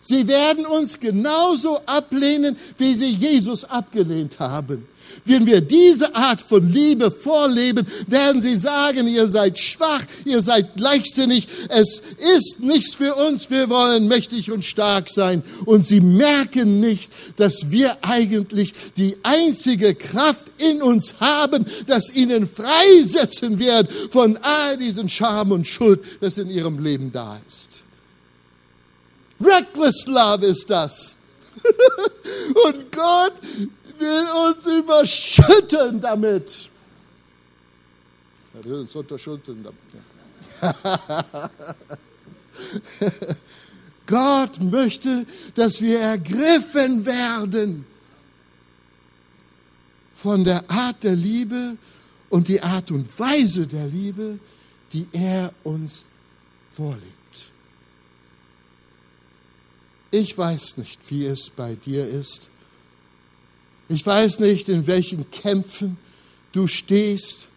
Sie 0.00 0.26
werden 0.26 0.64
uns 0.64 0.98
genauso 0.98 1.84
ablehnen, 1.84 2.56
wie 2.78 2.94
sie 2.94 3.10
Jesus 3.10 3.64
abgelehnt 3.64 4.38
haben. 4.38 4.88
Wenn 5.24 5.46
wir 5.46 5.60
diese 5.60 6.14
Art 6.14 6.42
von 6.42 6.72
Liebe 6.72 7.10
vorleben, 7.10 7.86
werden 8.06 8.40
sie 8.40 8.56
sagen, 8.56 9.06
ihr 9.08 9.26
seid 9.26 9.58
schwach, 9.58 10.02
ihr 10.24 10.40
seid 10.40 10.78
leichtsinnig, 10.78 11.48
es 11.68 12.02
ist 12.36 12.60
nichts 12.60 12.94
für 12.94 13.14
uns, 13.14 13.50
wir 13.50 13.68
wollen 13.68 14.08
mächtig 14.08 14.50
und 14.50 14.64
stark 14.64 15.10
sein. 15.10 15.42
Und 15.64 15.86
sie 15.86 16.00
merken 16.00 16.80
nicht, 16.80 17.12
dass 17.36 17.70
wir 17.70 17.96
eigentlich 18.02 18.74
die 18.96 19.16
einzige 19.22 19.94
Kraft 19.94 20.52
in 20.58 20.82
uns 20.82 21.14
haben, 21.20 21.66
das 21.86 22.14
ihnen 22.14 22.48
freisetzen 22.48 23.58
wird 23.58 23.90
von 24.10 24.38
all 24.42 24.76
diesen 24.78 25.08
Scham 25.08 25.52
und 25.52 25.66
Schuld, 25.66 26.00
das 26.20 26.38
in 26.38 26.50
ihrem 26.50 26.82
Leben 26.82 27.12
da 27.12 27.38
ist. 27.46 27.82
Reckless 29.40 30.06
Love 30.06 30.46
ist 30.46 30.68
das. 30.68 31.16
und 32.66 32.92
Gott 32.92 33.32
will 33.98 34.26
uns 34.48 34.66
überschütten 34.66 36.00
damit. 36.00 36.70
Er 38.54 38.64
will 38.64 38.80
uns 38.80 38.94
unterschütten 38.94 39.64
damit. 39.64 39.78
Gott 44.06 44.60
möchte, 44.60 45.26
dass 45.54 45.80
wir 45.80 46.00
ergriffen 46.00 47.04
werden 47.04 47.84
von 50.14 50.42
der 50.44 50.68
Art 50.70 51.02
der 51.04 51.14
Liebe 51.14 51.76
und 52.30 52.48
die 52.48 52.60
Art 52.62 52.90
und 52.90 53.18
Weise 53.18 53.66
der 53.66 53.86
Liebe, 53.86 54.38
die 54.92 55.06
er 55.12 55.52
uns 55.62 56.08
vorlegt. 56.72 57.04
Ich 60.10 60.36
weiß 60.36 60.78
nicht, 60.78 60.98
wie 61.10 61.26
es 61.26 61.50
bei 61.50 61.74
dir 61.74 62.08
ist. 62.08 62.48
Ich 63.88 64.04
weiß 64.04 64.40
nicht, 64.40 64.68
in 64.68 64.86
welchen 64.86 65.30
Kämpfen 65.30 65.96
du 66.52 66.66
stehst. 66.66 67.48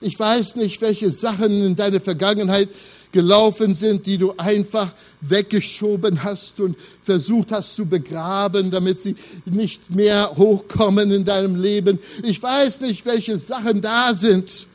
Ich 0.00 0.18
weiß 0.18 0.56
nicht, 0.56 0.80
welche 0.80 1.10
Sachen 1.10 1.64
in 1.64 1.76
deiner 1.76 2.00
Vergangenheit 2.00 2.68
gelaufen 3.12 3.74
sind, 3.74 4.06
die 4.06 4.18
du 4.18 4.34
einfach 4.36 4.92
weggeschoben 5.20 6.24
hast 6.24 6.60
und 6.60 6.76
versucht 7.02 7.52
hast 7.52 7.76
zu 7.76 7.86
begraben, 7.86 8.70
damit 8.70 8.98
sie 8.98 9.14
nicht 9.44 9.94
mehr 9.94 10.36
hochkommen 10.36 11.12
in 11.12 11.24
deinem 11.24 11.60
Leben. 11.60 11.98
Ich 12.22 12.42
weiß 12.42 12.80
nicht, 12.80 13.06
welche 13.06 13.38
Sachen 13.38 13.80
da 13.80 14.12
sind. 14.14 14.66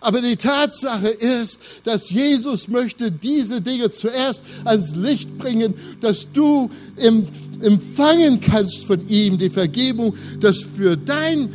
Aber 0.00 0.22
die 0.22 0.36
Tatsache 0.36 1.08
ist, 1.08 1.60
dass 1.84 2.10
Jesus 2.10 2.68
möchte 2.68 3.12
diese 3.12 3.60
Dinge 3.60 3.90
zuerst 3.90 4.42
ans 4.64 4.94
Licht 4.96 5.36
bringen, 5.38 5.74
dass 6.00 6.32
du 6.32 6.70
im 6.96 7.26
empfangen 7.62 8.40
kannst 8.40 8.84
von 8.84 9.08
ihm, 9.08 9.38
die 9.38 9.48
Vergebung, 9.48 10.14
das 10.40 10.58
für 10.58 10.96
dein 10.96 11.48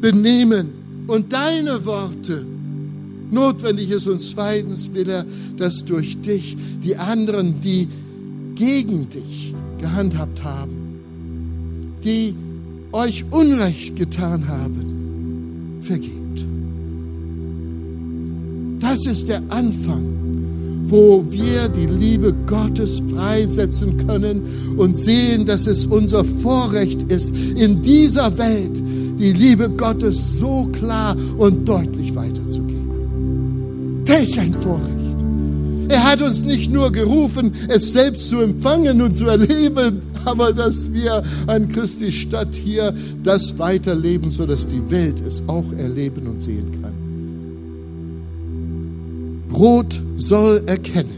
Benehmen 0.00 1.04
und 1.06 1.32
deine 1.32 1.84
Worte 1.84 2.44
notwendig 3.30 3.90
ist. 3.90 4.06
Und 4.06 4.20
zweitens 4.20 4.92
will 4.92 5.08
er, 5.08 5.24
dass 5.56 5.84
durch 5.84 6.20
dich 6.20 6.56
die 6.82 6.96
anderen, 6.96 7.60
die 7.60 7.88
gegen 8.54 9.08
dich 9.08 9.54
gehandhabt 9.80 10.42
haben, 10.42 11.00
die 12.04 12.34
euch 12.92 13.24
Unrecht 13.30 13.96
getan 13.96 14.48
haben, 14.48 15.80
vergibt. 15.82 16.25
Das 18.88 19.04
ist 19.04 19.28
der 19.28 19.42
Anfang 19.48 20.16
wo 20.88 21.24
wir 21.28 21.68
die 21.68 21.86
Liebe 21.86 22.32
Gottes 22.46 23.02
freisetzen 23.12 24.06
können 24.06 24.42
und 24.76 24.96
sehen, 24.96 25.44
dass 25.44 25.66
es 25.66 25.86
unser 25.86 26.24
Vorrecht 26.24 27.02
ist, 27.04 27.34
in 27.56 27.82
dieser 27.82 28.38
Welt 28.38 28.80
die 29.18 29.32
Liebe 29.32 29.68
Gottes 29.70 30.38
so 30.38 30.68
klar 30.72 31.16
und 31.38 31.68
deutlich 31.68 32.14
weiterzugeben. 32.14 34.02
Welch 34.04 34.38
ein 34.38 34.54
Vorrecht! 34.54 34.94
Er 35.88 36.04
hat 36.04 36.22
uns 36.22 36.42
nicht 36.42 36.70
nur 36.70 36.92
gerufen, 36.92 37.52
es 37.68 37.90
selbst 37.92 38.28
zu 38.28 38.40
empfangen 38.40 39.02
und 39.02 39.16
zu 39.16 39.26
erleben, 39.26 40.02
aber 40.24 40.52
dass 40.52 40.92
wir 40.92 41.22
an 41.48 41.68
Christi 41.68 42.12
Stadt 42.12 42.54
hier 42.54 42.94
das 43.24 43.58
weiterleben, 43.58 44.30
sodass 44.30 44.68
die 44.68 44.88
Welt 44.90 45.20
es 45.26 45.42
auch 45.48 45.72
erleben 45.76 46.26
und 46.28 46.40
sehen 46.40 46.70
kann. 46.80 47.05
Brot 49.56 50.00
soll 50.18 50.62
erkennen, 50.66 51.16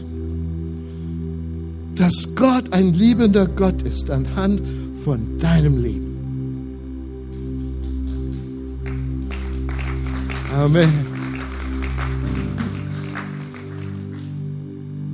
dass 1.95 2.35
Gott 2.37 2.71
ein 2.71 2.93
liebender 2.93 3.45
Gott 3.47 3.81
ist 3.81 4.09
anhand 4.09 4.61
von 5.03 5.37
deinem 5.39 5.83
Leben. 5.83 6.15
Amen. 10.55 10.87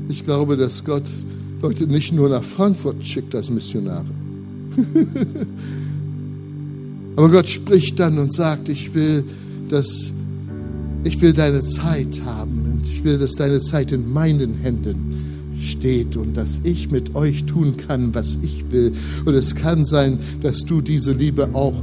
Ich 0.08 0.24
glaube, 0.24 0.56
dass 0.56 0.84
Gott 0.84 1.06
Leute 1.64 1.88
nicht 1.88 2.14
nur 2.14 2.30
nach 2.30 2.44
Frankfurt 2.44 3.04
schickt 3.04 3.34
als 3.34 3.50
Missionare. 3.50 4.06
Aber 7.16 7.32
Gott 7.32 7.50
spricht 7.50 8.00
dann 8.00 8.20
und 8.20 8.32
sagt, 8.32 8.70
ich 8.70 8.94
will, 8.94 9.24
dass 9.68 10.12
ich 11.04 11.20
will 11.22 11.34
deine 11.34 11.64
Zeit 11.64 12.22
haben 12.24 12.65
will, 13.06 13.18
dass 13.18 13.34
deine 13.34 13.62
Zeit 13.62 13.94
in 13.94 14.12
meinen 14.12 14.56
Händen 14.56 15.36
steht 15.62 16.16
und 16.16 16.38
dass 16.38 16.62
ich 16.64 16.92
mit 16.92 17.16
euch 17.16 17.46
tun 17.46 17.76
kann, 17.78 18.14
was 18.14 18.38
ich 18.42 18.72
will. 18.72 18.94
Und 19.26 19.34
es 19.34 19.56
kann 19.56 19.86
sein, 19.86 20.20
dass 20.42 20.66
du 20.66 20.82
diese 20.82 21.14
Liebe 21.14 21.50
auch 21.54 21.74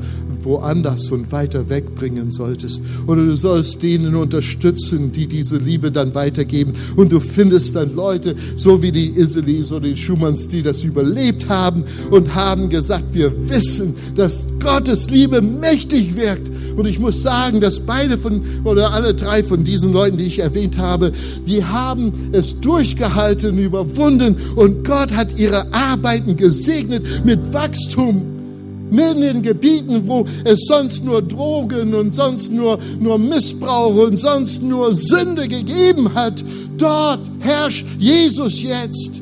woanders 0.41 1.11
und 1.11 1.31
weiter 1.33 1.69
wegbringen 1.69 2.31
solltest. 2.31 2.83
Oder 3.07 3.25
du 3.25 3.37
sollst 3.37 3.83
denen 3.83 4.15
unterstützen, 4.15 5.13
die 5.13 5.27
diese 5.27 5.57
Liebe 5.57 5.93
dann 5.93 6.15
weitergeben. 6.15 6.75
Und 6.97 7.13
du 7.13 7.21
findest 7.21 7.77
dann 7.77 7.95
Leute, 7.95 8.35
so 8.57 8.83
wie 8.83 8.93
die 8.93 9.11
Iselis 9.11 9.73
oder 9.73 9.89
die 9.89 9.97
Schumanns, 9.97 10.49
die 10.49 10.63
das 10.63 10.85
überlebt 10.85 11.49
haben 11.49 11.85
und 12.11 12.35
haben 12.35 12.69
gesagt, 12.69 13.15
wir 13.15 13.33
wissen, 13.49 13.95
dass 14.17 14.45
Gottes 14.61 15.11
Liebe 15.11 15.41
mächtig 15.41 16.17
wirkt 16.17 16.52
und 16.77 16.87
ich 16.87 16.99
muss 16.99 17.23
sagen, 17.23 17.61
dass 17.61 17.81
beide 17.81 18.19
von, 18.19 18.43
oder 18.65 18.93
alle 18.93 19.15
drei 19.15 19.43
von 19.43 19.65
diesen 19.65 19.93
Leuten, 19.93 20.17
die 20.17 20.25
ich 20.25 20.39
erwähnt 20.39 20.79
habe, 20.79 21.13
die 21.47 21.65
haben 21.65 22.31
es 22.33 22.61
durchgehalten, 22.61 23.59
überwunden 23.59 24.37
und 24.57 24.87
Gott 24.87 25.13
hat 25.13 25.39
ihre 25.39 25.67
Arbeiten 25.73 26.37
gesegnet 26.37 27.25
mit 27.25 27.53
Wachstum. 27.53 28.23
In 28.91 29.41
Gebieten, 29.41 30.07
wo 30.07 30.27
es 30.45 30.67
sonst 30.67 31.03
nur 31.03 31.23
Drogen 31.23 31.95
und 31.95 32.11
sonst 32.11 32.53
nur, 32.53 32.79
nur 33.01 33.19
Missbrauch 33.19 33.95
und 33.95 34.17
sonst 34.17 34.63
nur 34.63 34.93
Sünde 34.93 35.49
gegeben 35.49 36.15
hat, 36.15 36.45
dort 36.77 37.21
herrscht 37.41 37.87
Jesus 37.99 38.61
jetzt. 38.61 39.22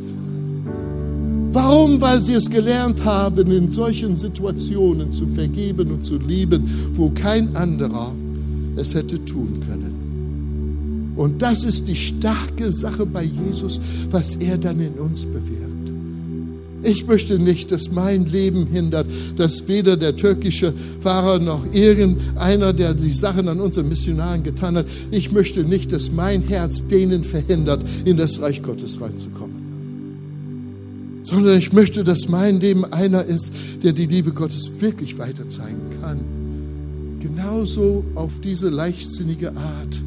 Warum? 1.52 2.00
Weil 2.00 2.20
sie 2.20 2.34
es 2.34 2.48
gelernt 2.48 3.04
haben, 3.04 3.50
in 3.50 3.70
solchen 3.70 4.14
Situationen 4.14 5.10
zu 5.10 5.26
vergeben 5.26 5.90
und 5.90 6.04
zu 6.04 6.16
lieben, 6.18 6.68
wo 6.94 7.10
kein 7.10 7.56
anderer 7.56 8.12
es 8.76 8.94
hätte 8.94 9.24
tun 9.24 9.60
können. 9.66 11.12
Und 11.16 11.42
das 11.42 11.64
ist 11.64 11.88
die 11.88 11.96
starke 11.96 12.70
Sache 12.70 13.04
bei 13.04 13.24
Jesus, 13.24 13.80
was 14.10 14.36
er 14.36 14.58
dann 14.58 14.80
in 14.80 14.94
uns 14.94 15.24
bewirkt. 15.24 15.70
Ich 16.82 17.06
möchte 17.06 17.38
nicht, 17.38 17.72
dass 17.72 17.90
mein 17.90 18.24
Leben 18.24 18.66
hindert, 18.66 19.06
dass 19.36 19.68
weder 19.68 19.98
der 19.98 20.16
türkische 20.16 20.72
Fahrer 21.00 21.38
noch 21.38 21.66
irgendeiner, 21.74 22.72
der 22.72 22.94
die 22.94 23.10
Sachen 23.10 23.48
an 23.48 23.60
unseren 23.60 23.88
Missionaren 23.88 24.42
getan 24.42 24.76
hat, 24.76 24.86
ich 25.10 25.30
möchte 25.30 25.62
nicht, 25.64 25.92
dass 25.92 26.10
mein 26.10 26.42
Herz 26.42 26.88
denen 26.88 27.24
verhindert, 27.24 27.84
in 28.06 28.16
das 28.16 28.40
Reich 28.40 28.62
Gottes 28.62 28.98
reinzukommen. 29.00 29.59
Sondern 31.30 31.58
ich 31.58 31.72
möchte, 31.72 32.04
dass 32.04 32.28
mein 32.28 32.60
Leben 32.60 32.84
einer 32.84 33.24
ist, 33.24 33.52
der 33.82 33.92
die 33.92 34.06
Liebe 34.06 34.32
Gottes 34.32 34.80
wirklich 34.80 35.18
weiter 35.18 35.46
zeigen 35.48 35.82
kann. 36.00 36.20
Genauso 37.20 38.04
auf 38.14 38.40
diese 38.40 38.68
leichtsinnige 38.68 39.50
Art, 39.50 40.00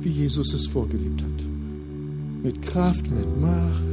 wie 0.00 0.10
Jesus 0.10 0.54
es 0.54 0.66
vorgelebt 0.66 1.22
hat. 1.22 1.28
Mit 2.44 2.62
Kraft, 2.62 3.10
mit 3.10 3.40
Macht 3.40 3.88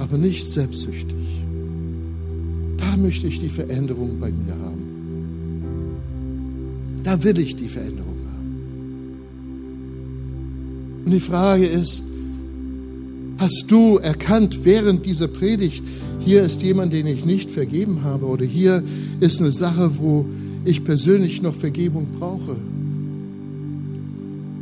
aber 0.00 0.16
nicht 0.18 0.48
selbstsüchtig. 0.48 1.44
Da 2.78 2.96
möchte 2.96 3.26
ich 3.28 3.38
die 3.38 3.50
Veränderung 3.50 4.18
bei 4.18 4.32
mir 4.32 4.52
haben. 4.52 4.82
Da 7.04 7.22
will 7.22 7.38
ich 7.38 7.54
die 7.54 7.68
Veränderung 7.68 8.16
haben. 8.34 9.12
Und 11.04 11.12
die 11.12 11.20
Frage 11.20 11.66
ist, 11.66 12.02
hast 13.40 13.64
du 13.68 13.96
erkannt 13.96 14.64
während 14.64 15.06
dieser 15.06 15.26
Predigt, 15.26 15.82
hier 16.20 16.42
ist 16.42 16.62
jemand, 16.62 16.92
den 16.92 17.06
ich 17.06 17.24
nicht 17.24 17.50
vergeben 17.50 18.02
habe 18.04 18.26
oder 18.26 18.44
hier 18.44 18.82
ist 19.20 19.40
eine 19.40 19.50
Sache, 19.50 19.98
wo 19.98 20.26
ich 20.66 20.84
persönlich 20.84 21.40
noch 21.40 21.54
Vergebung 21.54 22.08
brauche? 22.18 22.54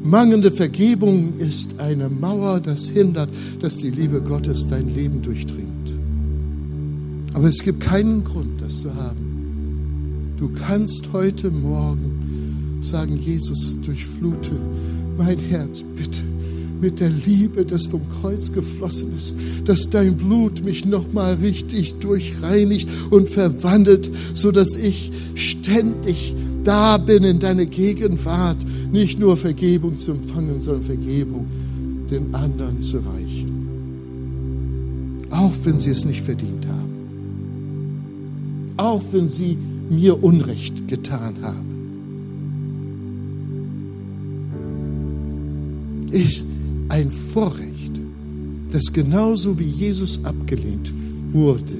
Mangelnde 0.04 0.52
Vergebung 0.52 1.32
ist 1.38 1.80
eine 1.80 2.08
Mauer, 2.08 2.60
das 2.60 2.88
hindert, 2.88 3.28
dass 3.60 3.78
die 3.78 3.90
Liebe 3.90 4.22
Gottes 4.22 4.68
dein 4.68 4.94
Leben 4.94 5.22
durchdringt. 5.22 5.66
Aber 7.34 7.48
es 7.48 7.62
gibt 7.64 7.80
keinen 7.80 8.22
Grund, 8.22 8.60
das 8.60 8.82
zu 8.82 8.94
haben. 8.94 10.36
Du 10.38 10.50
kannst 10.50 11.08
heute 11.12 11.50
Morgen 11.50 12.78
sagen, 12.80 13.18
Jesus, 13.20 13.76
durchflute 13.84 14.52
mein 15.18 15.38
Herz 15.38 15.82
bitte 15.96 16.22
mit 16.80 17.00
der 17.00 17.10
Liebe, 17.10 17.64
das 17.64 17.86
vom 17.86 18.02
Kreuz 18.20 18.52
geflossen 18.52 19.16
ist, 19.16 19.34
dass 19.64 19.90
dein 19.90 20.16
Blut 20.16 20.64
mich 20.64 20.84
nochmal 20.84 21.34
richtig 21.34 21.94
durchreinigt 22.00 22.88
und 23.10 23.28
verwandelt, 23.28 24.10
so 24.34 24.52
dass 24.52 24.76
ich 24.76 25.12
ständig 25.34 26.34
da 26.64 26.98
bin 26.98 27.24
in 27.24 27.38
deine 27.38 27.66
Gegenwart 27.66 28.58
nicht 28.92 29.18
nur 29.18 29.36
Vergebung 29.36 29.96
zu 29.96 30.12
empfangen, 30.12 30.60
sondern 30.60 30.84
Vergebung 30.84 31.46
den 32.10 32.34
anderen 32.34 32.80
zu 32.80 32.98
reichen. 32.98 33.58
Auch 35.30 35.52
wenn 35.64 35.76
sie 35.76 35.90
es 35.90 36.04
nicht 36.04 36.22
verdient 36.22 36.66
haben. 36.66 36.88
Auch 38.76 39.02
wenn 39.12 39.28
sie 39.28 39.56
mir 39.90 40.22
Unrecht 40.22 40.88
getan 40.88 41.34
haben. 41.42 41.68
Ich, 46.12 46.44
ein 46.88 47.10
Vorrecht, 47.10 48.00
dass 48.70 48.92
genauso 48.92 49.58
wie 49.58 49.68
Jesus 49.68 50.24
abgelehnt 50.24 50.92
wurde, 51.32 51.78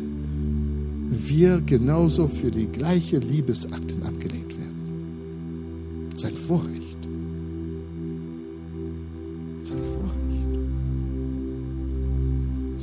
wir 1.10 1.60
genauso 1.60 2.28
für 2.28 2.50
die 2.50 2.66
gleiche 2.66 3.18
Liebesakten 3.18 4.02
abgelehnt 4.02 4.50
werden. 4.58 6.10
Sein 6.16 6.36
Vorrecht. 6.36 6.78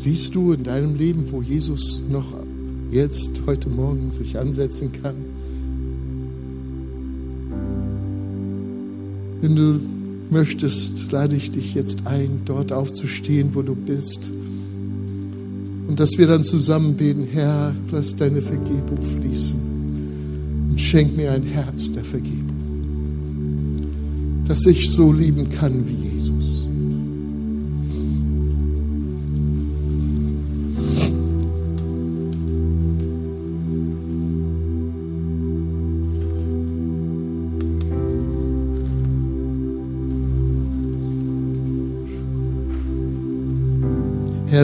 Siehst 0.06 0.36
du 0.36 0.54
in 0.54 0.64
deinem 0.64 0.94
Leben, 0.94 1.32
wo 1.32 1.42
Jesus 1.42 2.04
noch 2.12 2.32
jetzt, 2.92 3.42
heute 3.48 3.70
Morgen 3.70 4.12
sich 4.12 4.38
ansetzen 4.38 4.92
kann? 4.92 5.16
Wenn 9.42 9.56
du 9.56 9.80
möchtest, 10.32 11.12
lade 11.12 11.36
ich 11.36 11.52
dich 11.52 11.74
jetzt 11.74 12.08
ein, 12.08 12.42
dort 12.46 12.72
aufzustehen, 12.72 13.54
wo 13.54 13.62
du 13.62 13.76
bist. 13.76 14.30
Und 15.88 16.00
dass 16.00 16.18
wir 16.18 16.28
dann 16.28 16.44
zusammen 16.44 16.96
beten, 16.96 17.28
Herr, 17.32 17.74
lass 17.92 18.16
deine 18.16 18.42
Vergebung 18.42 19.02
fließen 19.02 19.60
und 20.72 20.82
schenk 20.82 21.16
mir 21.16 21.32
ein 21.32 21.44
Herz 21.44 21.92
der 21.92 22.04
Vergebung, 22.04 22.56
dass 24.48 24.66
ich 24.66 24.90
so 24.90 25.14
lieben 25.14 25.48
kann 25.50 25.88
wie 25.88 26.10
Jesus. 26.10 26.65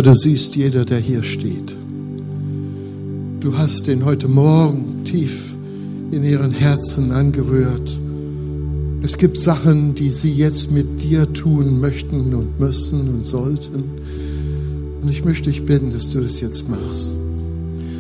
Herr, 0.02 0.14
du 0.14 0.16
siehst 0.16 0.56
jeder, 0.56 0.84
der 0.84 0.98
hier 0.98 1.22
steht. 1.22 1.76
Du 3.40 3.56
hast 3.56 3.88
ihn 3.88 4.04
heute 4.04 4.28
Morgen 4.28 5.04
tief 5.06 5.54
in 6.10 6.24
ihren 6.24 6.50
Herzen 6.50 7.12
angerührt. 7.12 8.00
Es 9.04 9.16
gibt 9.20 9.40
Sachen, 9.40 9.94
die 9.94 10.10
sie 10.10 10.34
jetzt 10.34 10.72
mit 10.72 11.04
dir 11.04 11.32
tun 11.32 11.80
möchten 11.80 12.34
und 12.34 12.60
müssen 12.60 13.10
und 13.10 13.24
sollten. 13.24 13.84
Und 15.04 15.12
ich 15.12 15.24
möchte 15.24 15.52
dich 15.52 15.68
bitten, 15.68 15.92
dass 15.92 16.10
du 16.10 16.20
das 16.20 16.42
jetzt 16.42 16.68
machst. 16.68 17.16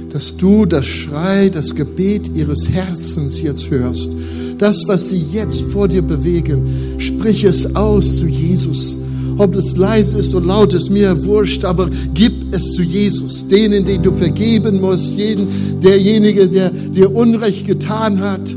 Dass 0.10 0.36
du 0.36 0.66
das 0.66 0.88
Schrei, 0.88 1.49
das 1.49 1.76
Gebet 1.76 2.36
ihres 2.36 2.68
Herzens 2.68 3.39
jetzt 3.43 3.70
hörst. 3.70 4.10
Das, 4.58 4.88
was 4.88 5.10
sie 5.10 5.24
jetzt 5.32 5.62
vor 5.62 5.88
dir 5.88 6.02
bewegen, 6.02 6.68
sprich 6.97 7.43
es 7.43 7.76
aus 7.76 8.18
zu 8.18 8.26
Jesus 8.26 9.01
ob 9.38 9.55
es 9.55 9.76
leise 9.78 10.17
ist 10.17 10.34
oder 10.36 10.45
laut 10.45 10.74
ist, 10.74 10.89
mir 10.89 11.24
wurscht, 11.26 11.65
aber 11.65 11.89
gib 12.13 12.53
es 12.53 12.74
zu 12.74 12.84
Jesus, 12.84 13.47
denen, 13.47 13.86
den 13.86 14.03
du 14.03 14.11
vergeben 14.11 14.82
musst, 14.82 15.17
jeden, 15.17 15.47
derjenige, 15.82 16.47
der 16.47 16.69
dir 16.69 17.13
Unrecht 17.13 17.65
getan 17.67 18.19
hat. 18.19 18.55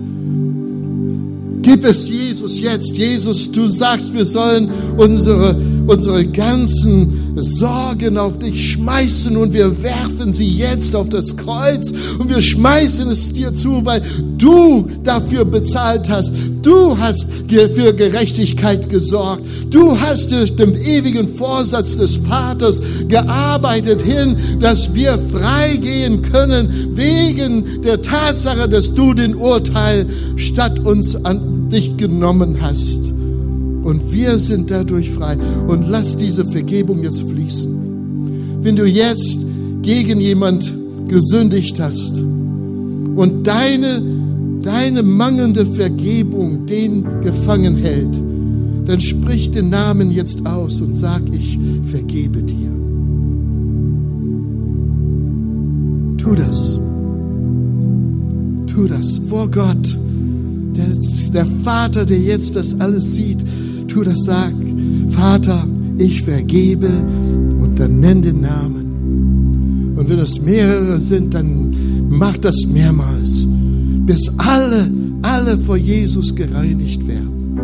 Gib 1.62 1.84
es 1.84 2.08
Jesus 2.08 2.60
jetzt. 2.60 2.96
Jesus, 2.96 3.50
du 3.50 3.66
sagst, 3.66 4.12
wir 4.12 4.26
sollen 4.26 4.68
unsere, 4.98 5.56
unsere 5.86 6.26
ganzen 6.26 7.24
Sorgen 7.37 8.18
auf 8.18 8.39
dich 8.39 8.72
schmeißen 8.72 9.37
und 9.37 9.53
wir 9.53 9.82
werfen 9.82 10.32
sie 10.32 10.49
jetzt 10.49 10.95
auf 10.95 11.09
das 11.09 11.37
Kreuz 11.37 11.93
und 12.18 12.28
wir 12.28 12.41
schmeißen 12.41 13.11
es 13.11 13.32
dir 13.32 13.55
zu, 13.55 13.85
weil 13.85 14.03
du 14.39 14.87
dafür 15.03 15.45
bezahlt 15.45 16.09
hast. 16.09 16.32
Du 16.62 16.97
hast 16.97 17.26
für 17.49 17.93
Gerechtigkeit 17.93 18.89
gesorgt. 18.89 19.43
Du 19.70 19.99
hast 20.01 20.32
durch 20.32 20.57
den 20.57 20.74
ewigen 20.74 21.28
Vorsatz 21.35 21.97
des 21.97 22.16
Vaters 22.16 22.80
gearbeitet 23.09 24.03
hin, 24.03 24.37
dass 24.61 24.95
wir 24.95 25.18
freigehen 25.30 26.22
können 26.22 26.97
wegen 26.97 27.82
der 27.82 28.01
Tatsache, 28.01 28.68
dass 28.68 28.95
du 28.95 29.12
den 29.12 29.35
Urteil 29.35 30.07
statt 30.37 30.80
uns 30.80 31.22
an 31.24 31.68
dich 31.70 31.97
genommen 31.97 32.59
hast. 32.61 33.13
Und 33.85 34.12
wir 34.12 34.39
sind 34.39 34.70
dadurch 34.70 35.11
frei. 35.11 35.37
Und 35.68 35.89
lass 35.89 36.16
diese 36.16 36.45
Vergebung 36.45 37.03
jetzt 37.03 37.22
fließen. 37.22 38.62
Wenn 38.62 38.76
du 38.76 38.87
jetzt 38.87 39.45
gegen 39.82 40.20
jemand 40.20 40.72
gesündigt 41.07 41.78
hast 41.80 42.18
und 42.18 43.47
deine, 43.47 44.03
deine 44.62 45.03
mangelnde 45.03 45.66
Vergebung 45.66 46.64
den 46.66 47.05
gefangen 47.20 47.76
hält, 47.76 48.20
dann 48.87 49.01
sprich 49.01 49.51
den 49.51 49.70
Namen 49.70 50.11
jetzt 50.11 50.47
aus 50.47 50.80
und 50.80 50.95
sag, 50.95 51.22
ich 51.32 51.59
vergebe 51.91 52.43
dir. 52.43 52.70
Tu 56.18 56.35
das. 56.35 56.80
Tu 58.66 58.87
das 58.87 59.20
vor 59.28 59.51
Gott. 59.51 59.99
Der, 60.74 60.87
der 61.32 61.47
Vater, 61.62 62.05
der 62.05 62.18
jetzt 62.18 62.57
das 62.57 62.80
alles 62.80 63.14
sieht, 63.14 63.45
tu 63.95 64.03
das, 64.03 64.24
sag, 64.24 64.53
Vater, 65.09 65.64
ich 65.99 66.22
vergebe 66.22 66.88
und 67.61 67.78
dann 67.78 68.01
nenn 68.01 68.22
den 68.22 68.40
Namen. 68.40 69.95
Und 69.97 70.09
wenn 70.09 70.18
es 70.18 70.40
mehrere 70.40 70.99
sind, 70.99 71.32
dann 71.34 72.09
mach 72.11 72.36
das 72.38 72.66
mehrmals, 72.66 73.47
bis 74.05 74.32
alle, 74.38 74.90
alle 75.22 75.57
vor 75.59 75.76
Jesus 75.76 76.34
gereinigt 76.34 77.07
werden. 77.07 77.59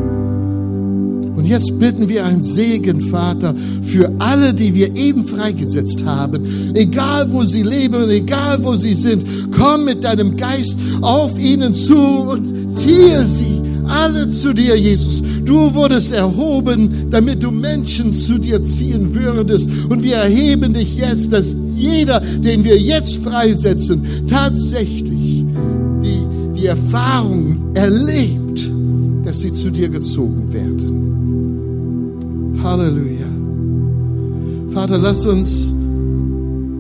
Und 1.35 1.47
jetzt 1.47 1.77
bitten 1.81 2.09
wir 2.09 2.25
einen 2.25 2.45
Segen, 2.45 3.01
Vater, 3.01 3.53
für 3.83 4.13
alle, 4.21 4.55
die 4.55 4.73
wir 4.73 4.95
eben 4.95 5.25
freigesetzt 5.25 6.05
haben. 6.05 6.45
Egal 6.75 7.33
wo 7.33 7.43
sie 7.43 7.65
leben, 7.65 8.09
egal 8.09 8.63
wo 8.63 8.77
sie 8.77 8.95
sind, 8.95 9.25
komm 9.51 9.85
mit 9.85 10.05
deinem 10.05 10.37
Geist 10.37 10.79
auf 11.01 11.37
ihnen 11.41 11.75
zu 11.75 11.97
und 11.97 12.73
ziehe 12.73 13.25
sie 13.25 13.60
alle 13.91 14.29
zu 14.31 14.53
dir, 14.53 14.77
Jesus. 14.77 15.23
Du 15.45 15.75
wurdest 15.75 16.13
erhoben, 16.13 17.11
damit 17.11 17.43
du 17.43 17.51
Menschen 17.51 18.13
zu 18.13 18.39
dir 18.39 18.63
ziehen 18.63 19.15
würdest. 19.15 19.69
Und 19.89 20.03
wir 20.03 20.17
erheben 20.17 20.73
dich 20.73 20.97
jetzt, 20.97 21.33
dass 21.33 21.57
jeder, 21.75 22.21
den 22.21 22.65
wir 22.65 22.79
jetzt 22.79 23.17
freisetzen, 23.17 24.03
tatsächlich 24.29 25.45
die, 26.03 26.27
die 26.55 26.67
Erfahrung 26.67 27.75
erlebt, 27.75 28.71
dass 29.25 29.41
sie 29.41 29.53
zu 29.53 29.71
dir 29.71 29.89
gezogen 29.89 30.53
werden. 30.53 31.01
Halleluja. 32.63 33.27
Vater, 34.71 34.99
lass 34.99 35.27
uns 35.27 35.73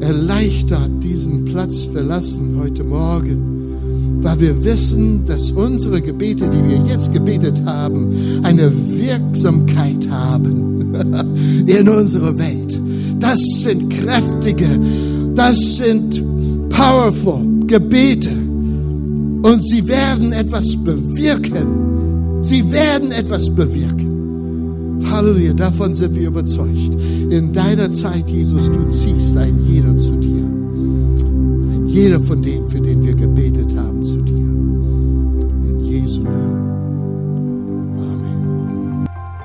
erleichtert 0.00 0.90
diesen 1.02 1.44
Platz 1.44 1.84
verlassen 1.84 2.56
heute 2.58 2.84
Morgen, 2.84 3.49
weil 4.22 4.40
wir 4.40 4.64
wissen, 4.64 5.24
dass 5.26 5.50
unsere 5.50 6.00
Gebete, 6.00 6.48
die 6.48 6.62
wir 6.62 6.86
jetzt 6.86 7.12
gebetet 7.12 7.62
haben, 7.64 8.08
eine 8.42 8.70
Wirksamkeit 8.72 10.08
haben 10.10 10.94
in 11.66 11.88
unserer 11.88 12.36
Welt. 12.38 12.78
Das 13.18 13.40
sind 13.62 13.90
kräftige, 13.90 14.68
das 15.34 15.76
sind 15.76 16.22
powerful 16.70 17.46
Gebete 17.66 18.30
und 19.42 19.62
sie 19.62 19.86
werden 19.86 20.32
etwas 20.32 20.76
bewirken. 20.76 22.42
Sie 22.42 22.70
werden 22.72 23.12
etwas 23.12 23.54
bewirken. 23.54 25.00
Halleluja, 25.10 25.52
davon 25.54 25.94
sind 25.94 26.14
wir 26.14 26.28
überzeugt. 26.28 26.96
In 27.30 27.52
deiner 27.52 27.90
Zeit, 27.92 28.28
Jesus, 28.28 28.70
du 28.70 28.88
ziehst 28.88 29.36
ein 29.36 29.58
jeder 29.66 29.96
zu 29.96 30.12
dir. 30.12 30.44
Ein 30.44 31.86
jeder 31.86 32.20
von 32.20 32.42
denen, 32.42 32.68
für 32.68 32.80
den 32.80 33.02
wir 33.02 33.14
gebetet 33.14 33.59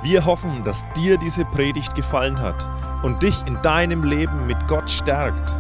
Wir 0.06 0.24
hoffen, 0.24 0.64
dass 0.64 0.86
dir 0.96 1.18
diese 1.18 1.44
Predigt 1.46 1.96
gefallen 1.96 2.40
hat 2.40 2.70
und 3.02 3.24
dich 3.24 3.42
in 3.48 3.60
deinem 3.64 4.04
Leben 4.04 4.46
mit 4.46 4.68
Gott 4.68 4.88
stärkt. 4.88 5.52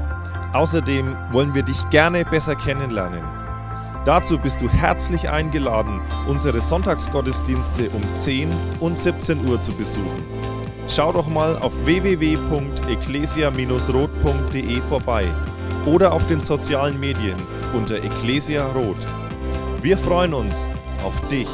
Außerdem 0.53 1.17
wollen 1.31 1.55
wir 1.55 1.63
dich 1.63 1.89
gerne 1.89 2.23
besser 2.23 2.55
kennenlernen. 2.55 3.23
Dazu 4.05 4.37
bist 4.37 4.61
du 4.61 4.69
herzlich 4.69 5.27
eingeladen, 5.27 5.99
unsere 6.27 6.61
Sonntagsgottesdienste 6.61 7.89
um 7.89 8.03
10 8.13 8.55
und 8.81 8.99
17 8.99 9.47
Uhr 9.47 9.59
zu 9.59 9.73
besuchen. 9.73 10.23
Schau 10.87 11.11
doch 11.11 11.27
mal 11.27 11.57
auf 11.57 11.73
www.ecclesia-rot.de 11.83 14.81
vorbei 14.83 15.25
oder 15.87 16.13
auf 16.13 16.27
den 16.27 16.41
sozialen 16.41 16.99
Medien 16.99 17.41
unter 17.73 17.95
Ecclesia 17.95 18.67
Rot. 18.73 19.07
Wir 19.81 19.97
freuen 19.97 20.35
uns 20.35 20.69
auf 21.03 21.19
dich. 21.21 21.49